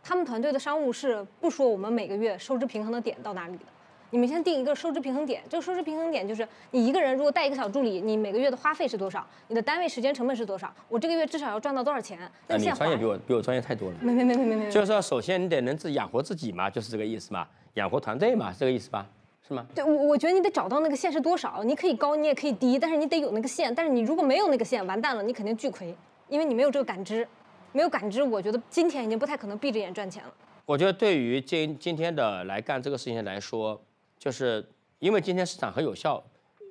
[0.00, 3.64] 他们团队的商务是不说我们每个月收支平衡的点到哪里的。
[4.10, 9.26] 你们先定一个收支平衡点，这个收支平衡点就是你一个人如果带一个小助理，你每个月的花费是多少？
[9.48, 10.72] 你的单位时间成本是多少？
[10.88, 12.18] 我这个月至少要赚到多少钱？
[12.46, 13.96] 那你专业比我比我专业太多了。
[14.00, 14.70] 没没没没没没。
[14.70, 19.06] 就是说，首先你得能自养活自己嘛，就是这个意思嘛，养活团队嘛，这个意思吧？
[19.46, 19.66] 是吗？
[19.74, 23.74] 对，我我觉得你得找到那个线是多少，你可以高，你也可以低，但是你得有那个线。
[23.74, 25.94] 但是你如果没有那个线，完蛋了，你肯定巨亏，
[26.28, 27.28] 因为你没有这个感知，
[27.72, 30.32] 没有感知，我觉得今天已经不太可能闭着眼赚钱了。
[30.64, 33.80] 我觉得对于今今天的来干这个事情来说，
[34.18, 34.64] 就是。
[35.00, 36.20] 因为今天市场很有效，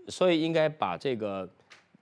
[0.09, 1.49] 所以应该把这个，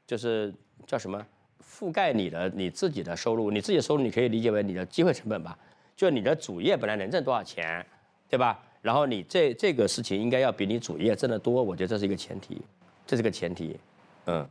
[0.07, 0.51] 就是
[0.87, 1.23] 叫什么，
[1.63, 5.55] 覆盖你的你自己的收入，你自己的收入你可以理解为你的机会成本吧，
[5.95, 7.85] 就你的主业本来能挣多少钱，
[8.27, 8.59] 对吧？
[8.81, 12.59] 然后你这这个事情应该要比你主业挣得多，我觉得这是一个前提，
[13.05, 13.79] 这是个前提，
[14.25, 14.49] 嗯。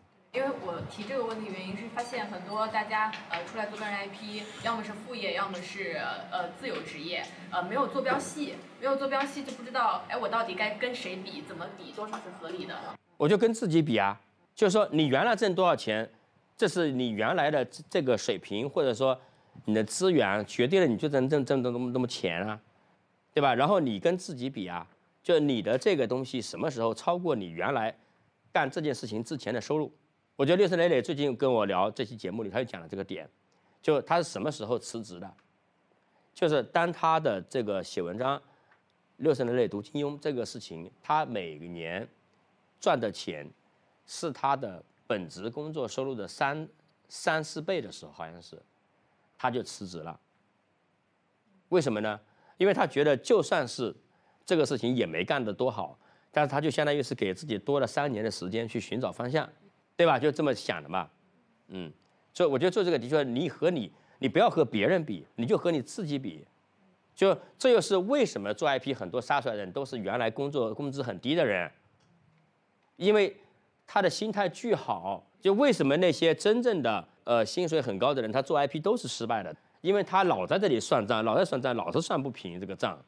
[0.82, 5.98] 提这个问题原因是发现很多大家呃出来做个人 IP，要么是副业，要么是
[6.30, 12.74] 呃自由职业，呃没有坐标系，没有坐标系就不知道哎我到底该跟谁比，怎么比，多少是合理的？
[13.16, 14.20] 我就跟自己比啊，
[14.54, 16.08] 就是说你原来挣多少钱，
[16.56, 19.18] 这是你原来的这个水平，或者说
[19.66, 22.60] 你的资源决定了你就能挣挣挣那么那么钱啊，
[23.32, 23.54] 对吧？
[23.54, 24.86] 然后你跟自己比啊，
[25.22, 27.94] 就你的这个东西什么时候超过你原来
[28.52, 29.92] 干这件事情之前的收入？
[30.36, 33.28] 我觉得六神磊磊最近跟我聊这期节目里，他就讲了这个点，
[33.80, 35.32] 就他是什么时候辞职的，
[36.34, 38.40] 就是当他的这个写文章，
[39.18, 42.08] 六神磊磊读金庸这个事情，他每年
[42.80, 43.48] 赚的钱
[44.06, 46.68] 是他的本职工作收入的三
[47.08, 48.60] 三四倍的时候，好像是，
[49.38, 50.18] 他就辞职了。
[51.68, 52.20] 为什么呢？
[52.56, 53.94] 因为他觉得就算是
[54.44, 55.96] 这个事情也没干得多好，
[56.32, 59.48] 但是他就相当于是给自己多了三年的时间去寻找方向。
[59.96, 60.18] 对吧？
[60.18, 61.08] 就这么想的嘛，
[61.68, 61.92] 嗯，
[62.32, 66.44] 所以我觉得做这个的确，你和你，你不要和别人比，你就和你自己比，
[67.14, 71.70] 就这又是为什么做 IP 很多杀出来的人都是原来工作工资很低的人，
[72.96, 73.36] 因为
[73.86, 75.24] 他的心态巨好。
[75.40, 79.54] 就为什么那些真正的呃薪水很高的人，他做 IP 都是失败的？
[79.82, 82.98] 因为他老在这里算账，老在算账，老是算不平这个账。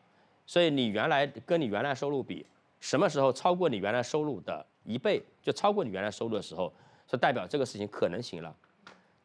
[0.44, 2.44] 所以你原来跟你原来收入比，
[2.78, 4.66] 什么时候超过你原来收入的？
[4.86, 6.72] 一倍就超过你原来收入的时候，
[7.10, 8.54] 是代表这个事情可能行了。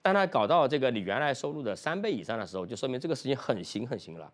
[0.02, 4.32] 当他搞到这个你原来收入的三倍以上的时候，就说明这个事情很行很行了。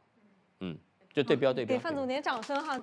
[0.62, 0.78] 嗯，
[1.14, 1.76] 就对标对标。
[1.76, 2.80] 给范总点掌声哈。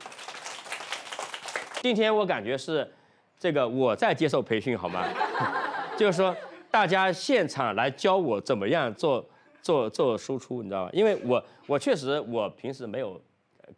[1.80, 2.90] 今天我感觉是
[3.38, 5.02] 这个我在接受培训好吗？
[5.96, 6.36] 就是说
[6.70, 9.24] 大家现场来教我怎么样做
[9.62, 10.90] 做做输出，你知道吧？
[10.92, 13.18] 因为我我确实我平时没有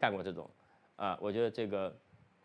[0.00, 0.50] 干过这种
[0.96, 1.96] 啊，我觉得这个。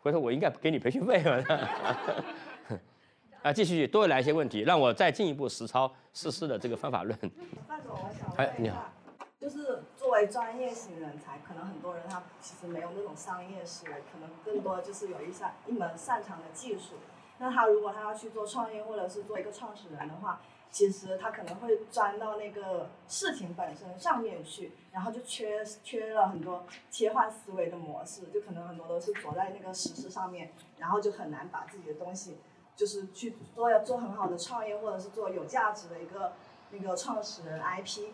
[0.02, 1.42] 回头我应该给你培训费了。
[3.42, 7.18] 啊，继续多来一些问题，让我再进一步实操实施的这个方法论。
[7.66, 8.92] 范总，我想问一下，
[9.40, 16.94] 就是作为专业型人才，可能很多人他其实没有那种商业思维，可能更多就是有一项一门擅长的技术。
[17.38, 20.40] 那他如果他要去做创业，或者是做一个创始人的话，
[20.72, 32.38] 其实他可能会钻到那个事情本身上面去，然后就缺缺了很多切换思维的模式，就可能很多都是着在那个实事上面，然后就很难把自己的东西，
[32.74, 36.32] 就是去做要做很好的创业，或者是做有价值的一个
[36.70, 38.08] 那个创始人 IP。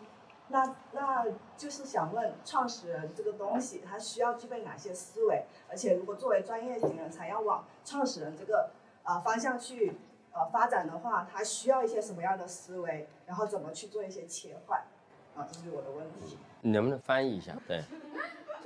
[0.51, 5.45] 那那就是想问创始人这个东西，他需要具备哪些思维？
[5.69, 8.71] 而且如果作为专业型人才要往创始人这个
[9.03, 9.95] 啊方向去
[10.33, 13.07] 呃发展的话，他需要一些什么样的思维？
[13.25, 14.79] 然后怎么去做一些切换？
[15.35, 16.37] 啊，这是我的问题。
[16.61, 17.55] 你能不能翻译一下？
[17.67, 17.81] 对，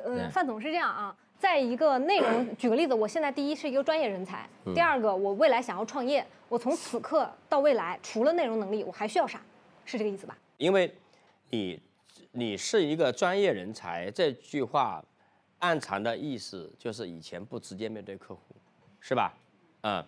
[0.05, 9.39] 嗯，范总是这样啊，在一个内容，举个例子，我现在第一是一个专业人才，第二个我未来想要创业，我从此刻到未来，除了内容能力，我还需要啥？
[9.86, 10.38] 是这个意思吧？
[10.57, 10.95] 因为
[11.49, 11.82] 你
[12.32, 15.03] 你是一个专业人才，这句话
[15.59, 18.41] 暗藏的意思就是以前不直接面对客户，
[18.99, 19.34] 是吧？
[19.82, 20.03] 嗯，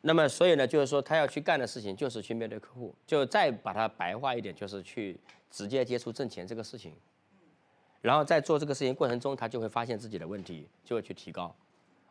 [0.00, 5.18] 那么所以呢，就是说他要去干的事情就是去面对客户，就再把它白话一点，就是去
[5.50, 6.94] 直接接触挣钱这个事情。
[8.00, 11.54] 然后在做这个事情过程中，他就会发现自己的问题，就会去提高。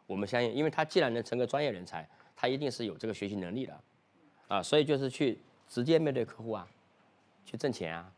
[0.06, 3.80] 我们相信，因为他既然能成个专业人才，他一定是有这个学习能力的，
[4.50, 6.68] 啊，所以就是去直接面对客户啊，
[7.46, 8.12] 去挣钱啊，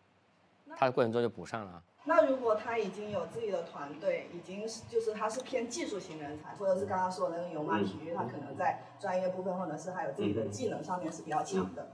[0.76, 1.84] 他的过程中就补上了啊。
[2.06, 11.92] 那如果他已经有自己的团队，已经是就是他是偏技术型人才，或者是刚刚说的那个油马体育，他可能在专业部分或者是还有自己的技能上面是比较强的，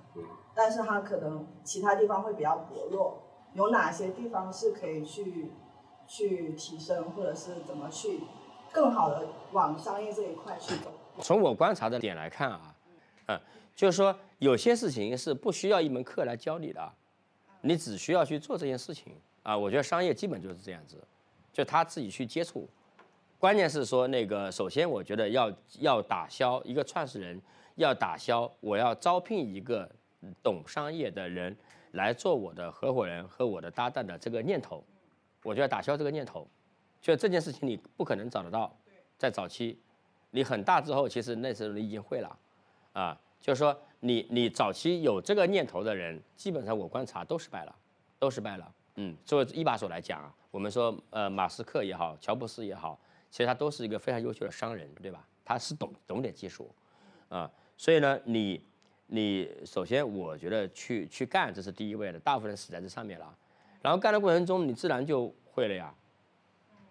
[0.54, 3.22] 但是他可能其他地方会比较薄弱。
[3.54, 5.52] 有哪些地方是可以去
[6.08, 8.20] 去提升，或者是怎么去
[8.72, 10.92] 更好的往商业这一块去走？
[11.22, 12.76] 从我观察的点来看啊，
[13.28, 13.40] 嗯，
[13.74, 16.92] 就是说有些事情是不需要一门课来教你的，
[17.62, 19.16] 你只需要去做这件事情
[19.46, 19.58] 啊。
[19.58, 20.98] 我觉得商业基本就是这样子，
[21.54, 22.68] 就他自己去接触。
[23.40, 27.40] 关键是说那个，首先我觉得要要打消一个创始人
[27.76, 29.90] 要打消我要招聘一个
[30.42, 31.56] 懂商业的人
[31.92, 34.84] 来做我的合伙人和我的搭档的这个念头，
[35.44, 36.48] 我就要打消这个念头。
[37.02, 38.76] 就这件事情你不可能找得到，
[39.18, 39.80] 在早期。
[40.32, 42.40] 你很大之后，其实那时候你已经会了，
[42.94, 47.76] 啊，就是说你你早期有这个念头的人，基本上我观察都失败了，
[48.18, 48.74] 都失败了。
[48.96, 55.26] 嗯，作为一把手来讲啊，我们说呃马斯克也好，乔布斯也好，其实他都是一个非常优秀的商人，对吧？
[55.44, 56.74] 他是懂懂点技术，
[57.30, 58.62] 啊，所以呢，你
[59.08, 63.38] 你首先我觉得去去干，这是第一位的，大部分人死在这上面了，
[63.82, 65.94] 然后干的过程中你自然就会了呀，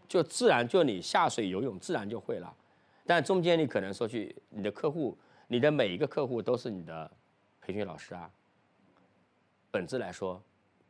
[0.07, 2.55] 就自然就你下水游泳自然就会了。
[3.07, 7.11] 但中间你可能说去你的客户，你的每一个客户都是你的
[7.61, 8.31] 培训老师啊。
[9.71, 10.41] 本质来说，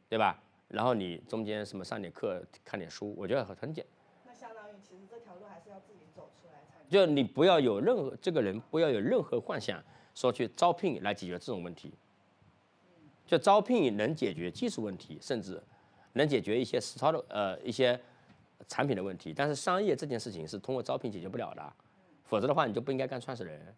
[0.08, 0.38] 对吧？
[0.74, 3.86] 然后你中间什么上点课、看点书，我觉得很很简。
[4.26, 6.84] 那相当于其实这条路还是要自己走出来才。
[6.90, 9.82] 就你不要有任何这个人不要有任何幻想，
[10.14, 11.94] 说去招聘来解决这种问题。
[13.24, 15.62] 就招聘能解决技术问题，甚至
[16.12, 17.98] 能解决一些实操的呃一些
[18.68, 21.72] 产品的问题，但是商业这件事情是通过招聘解决不了的。
[22.24, 23.74] 否则的话，你就不应该干创始人。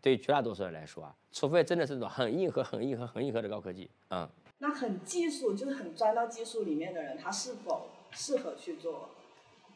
[0.00, 4.28] 对于绝大多数人来说啊，除非真的是那种很硬核、很硬核、很硬核的高科技，嗯。
[4.58, 9.10] 那很技术，就是很钻到技术里面的人，他是否适合去做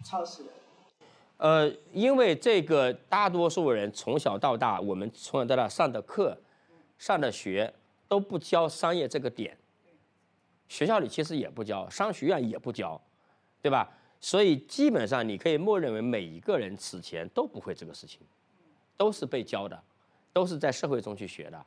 [0.05, 0.53] 创始人？
[1.37, 6.37] 呃，因为这个大多数人从小到大，我们从小到大上的课、
[6.99, 7.73] 上的学
[8.09, 9.57] 都不教商业这个点，
[10.69, 13.01] 学校里其实也不教，商学院也不教，
[13.63, 13.91] 对吧？
[14.21, 18.21] 所以基本上你可以默认为每一个人此前都不会这个事情，
[18.99, 19.83] 都是被教的，
[20.31, 21.65] 都是在社会中去学的，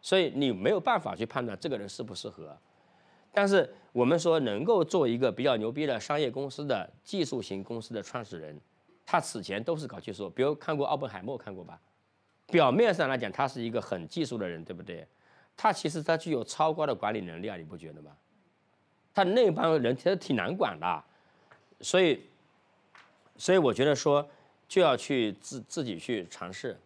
[0.00, 2.56] 所以你没有办法去判断这个人适不适合。
[3.32, 8.58] 但是我们说能够做一个比较牛逼的商业公司的技术型公司的创始人，
[9.06, 11.80] 他此前都是搞技术，比如看过奥本海默看过吧？
[12.46, 15.06] 表面上来讲他是一个很技术的人，对不对？
[15.56, 18.10] 他其实他具有超高的管理能力啊，你不觉得吗？
[19.14, 21.04] 他那帮人其实挺难管的。
[21.80, 22.20] 所以，
[23.36, 24.28] 所以我觉得说，
[24.66, 26.76] 就要去自自己去尝试，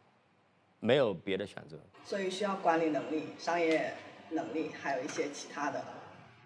[0.85, 1.79] 没有别的选择。
[2.05, 3.95] 所以需要管理能力、商业
[4.33, 5.83] 能力，还有一些其他的。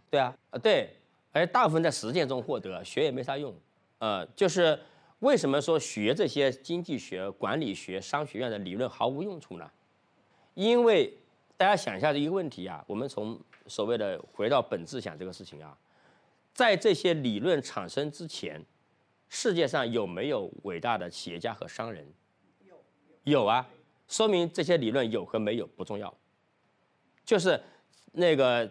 [0.09, 0.95] 对啊，呃对，
[1.33, 3.53] 而大部分在实践中获得，学也没啥用。
[3.99, 4.79] 呃，就是
[5.19, 9.69] 为什么说学这些经济学、管理学、商学院的理论毫无用处呢？
[10.55, 11.13] 因为
[11.57, 13.37] 大家想一下这一个问题啊，我们从
[13.67, 15.77] 所谓的回到本质想这个事情啊。
[16.55, 18.65] 在这些理论产生之前，
[19.29, 22.07] 世界上有没有伟大的企业家和商人？
[22.65, 22.77] 有，
[23.25, 23.69] 有啊，
[24.09, 26.13] 说明这些理论有和没有不重要。
[27.25, 27.61] 就是
[28.13, 28.69] 那个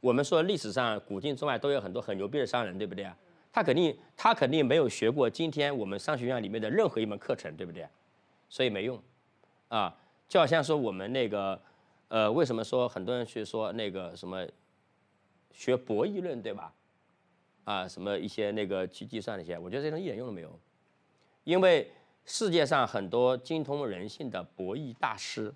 [0.00, 3.16] 我们说历史上古今中外都有很多很牛逼的商人，对不对啊？
[3.52, 7.86] 他肯定他肯定没有学过今天我们商学院里面的任何一门课程，对不对？
[8.48, 9.00] 所以没用
[9.68, 9.94] 啊。
[10.28, 11.60] 就好像说我们那个
[12.08, 14.46] 呃，为什么说很多人去说那个什么
[15.52, 16.72] 学博弈论，对吧？
[17.64, 20.60] 啊，什么一些那个去计算那些，我觉得这种一点用都没有，
[21.44, 21.90] 因为
[22.28, 25.52] 世界上很多精通人性的博弈大师，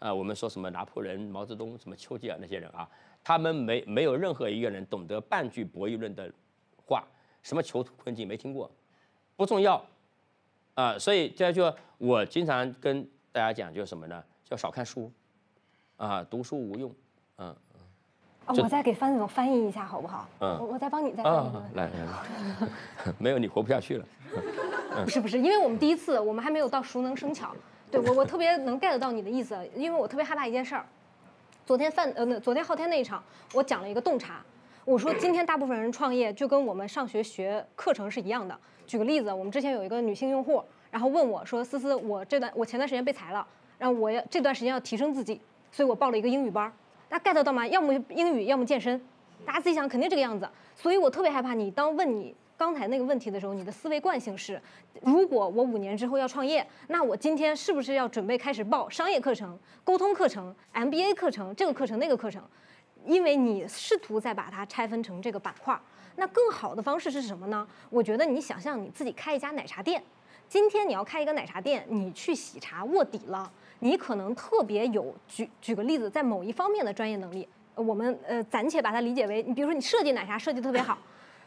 [0.00, 2.88] 啊，我们说什么拿破仑、毛泽东、什么丘吉尔那些人啊，
[3.22, 6.28] 他们没没有任何一个人懂得半句博弈论的
[6.84, 7.04] 话，
[7.40, 8.68] 什么囚徒困境没听过，
[9.36, 9.86] 不重要，
[10.74, 14.24] 啊，所以这就我经常跟大家讲，就是什么呢？
[14.44, 15.10] 叫少看书，
[15.98, 16.92] 啊，读书无用，
[17.36, 17.56] 嗯。
[18.44, 20.28] 啊，我再给范总翻译一下好不好？
[20.40, 24.06] 嗯我我再帮你再翻译啊，来来来， 没有你活不下去了。
[25.04, 27.54] 不是不是，因为我们第一次，我们还没有到熟能生巧。
[27.90, 30.86] 对我我特别能 get 到你的意思，因为我特别害怕一件事儿。
[31.64, 33.22] 昨天范呃，那昨天昊天那一场，
[33.52, 34.42] 我讲了一个洞察。
[34.84, 38.58] 我说今天大部分人创业就跟我们上学学课程是一样的。
[38.86, 43.46] 举个例子，我们之前有一个女性用户，然后问我说：“思思，我这段我前段时间被裁了，
[43.78, 45.40] 然后我要这段时间要提升自己，
[45.70, 46.72] 所以我报了一个英语班。
[47.08, 47.66] 大家 get 到吗？
[47.68, 49.00] 要么英语，要么健身。
[49.46, 50.48] 大家自己想，肯定这个样子。
[50.74, 54.62] 所以我特别害怕你当问你刚才那个问题的时候，你的思维惯性是：
[55.00, 62.40] 如果我五年之后要创业，那我今天是不是要准备开始报商业课程、沟通课程、MBA 课程、这个课程那个课程？
[63.04, 65.76] 因为你试图在把它拆分成这个板块。
[66.14, 67.66] 那更好的方式是什么呢？
[67.90, 70.00] 我觉得你想象你自己开一家奶茶店，
[70.48, 73.50] 今天你要开一个奶茶店，你去喜茶卧底了，
[73.80, 80.96] 你可能特别有举举个例子，在某一方面的专业能力，我们呃暂且把它理解为，你比如说你设计奶茶设计特别好，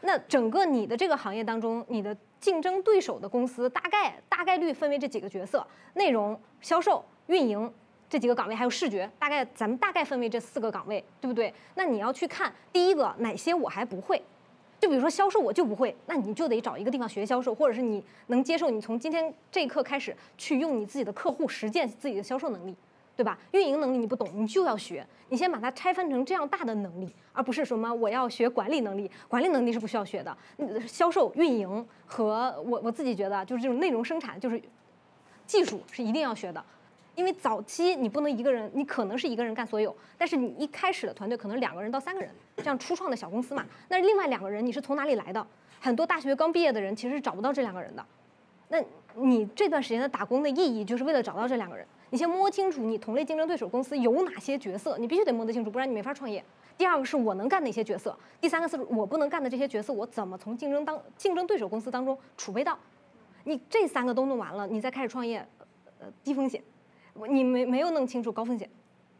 [0.06, 7.70] 那整个你的这个行业当中，你的竞争对手的公司大概大概率分为这几个角色：内容、销售、运营。
[8.08, 11.52] 这几个岗位还有视觉，大概咱们大概分为这四个岗位，对不对？
[11.74, 14.22] 那你要去看第一个哪些我还不会，
[14.78, 22.76] 就比如说销售我就不会，那你就得找一个地方学销售，或者是你能接受你从今天这一刻开始去用你自己的客户实践自己的销售能力，
[23.16, 23.38] 对吧？
[23.52, 30.36] 运营能力你不懂，你就要学，你先把它拆分成这样大的能力，而不是什么我要学管理能力，管理能力是不需要学的，
[30.86, 34.60] 销售、运营和我我自己觉得就是这种内容生产就是
[35.46, 36.62] 技术是一定要学的。
[37.14, 43.64] 因为早期你不能一个人，你可能是一个人干所有，但是你一开始的团队可能两个人到三个人，这样初创的小公司嘛。
[43.88, 45.46] 那另外两个人你是从哪里来的？
[45.80, 48.04] 很多大学刚毕业的人其实是找不到这两个人的。
[48.68, 48.78] 那
[49.14, 51.86] 你这段时间的打工的意义，就是为了找到这两个人。
[52.16, 56.42] 你先摸清楚你同类竞争对手公司有哪些角色，你必须得摸得清楚，不然你没法创业。
[56.78, 62.78] 第二个是我能干哪些角色，第三个是我不能干的这些角色，我怎么从竞争当竞争对手公司当中储备到？
[63.44, 65.46] 你这三个都弄完了，你再开始创业，
[66.00, 66.58] 呃，低风险。
[67.28, 68.66] 你没没有弄清楚高风险，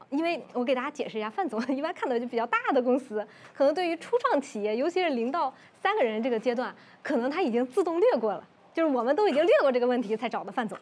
[0.09, 3.23] 因为我给大家解释一下，范总一般看的就比较大的公司，
[3.53, 10.79] 可能对于初创企业，尤其是零到三个人这个阶段，可能他已经自动略过了，就是我们都已经略过这个问题才找的范总，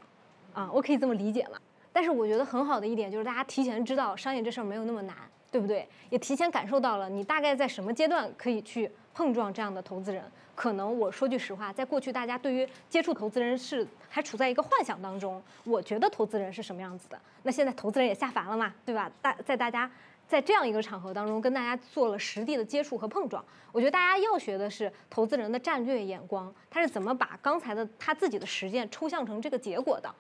[0.53, 1.61] 啊，我可以这么理解了。
[1.95, 5.17] 但是我觉得很好的一点就是大家提前知道商业这事儿没有那么难，
[5.49, 5.89] 对不对？
[6.11, 10.21] 也提前感受到了你大概在什么阶段可以去碰撞这样的投资人。
[10.57, 17.17] 可能我说句实话，在过去大家对于接触投资人是还处在一个幻想当中，我觉得投资人是什么样子的。
[17.45, 19.09] 那现在投资人也下凡了嘛，对吧？
[19.23, 19.89] 大在大家
[20.27, 30.13] 在这样一个场合当中跟大家做了实地的接触和碰撞，我觉得大家要学的是投资人的战略眼光，他是怎么把刚才的他自己的实践抽象成这个结果的。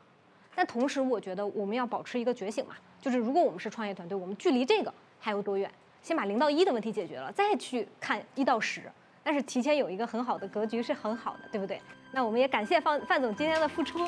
[0.55, 5.71] 但同时，我觉得我们要保持一个觉醒嘛，就是如果我们是创业团队，我们距离这个还有多远？
[6.03, 8.83] 先把零到一的问题解决了，再去看一到十。
[9.23, 11.81] 但是提前有一个很好的格局是很好的，对不对？
[12.13, 13.99] 那我们也感谢范范总今天的付出，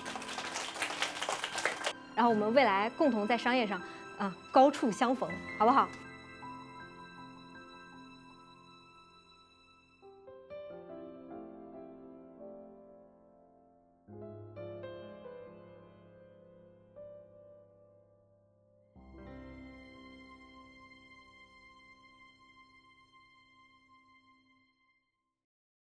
[2.14, 3.80] 然后我们未来共同在商业上
[4.18, 5.28] 啊高处相逢，
[5.59, 5.88] 好不好？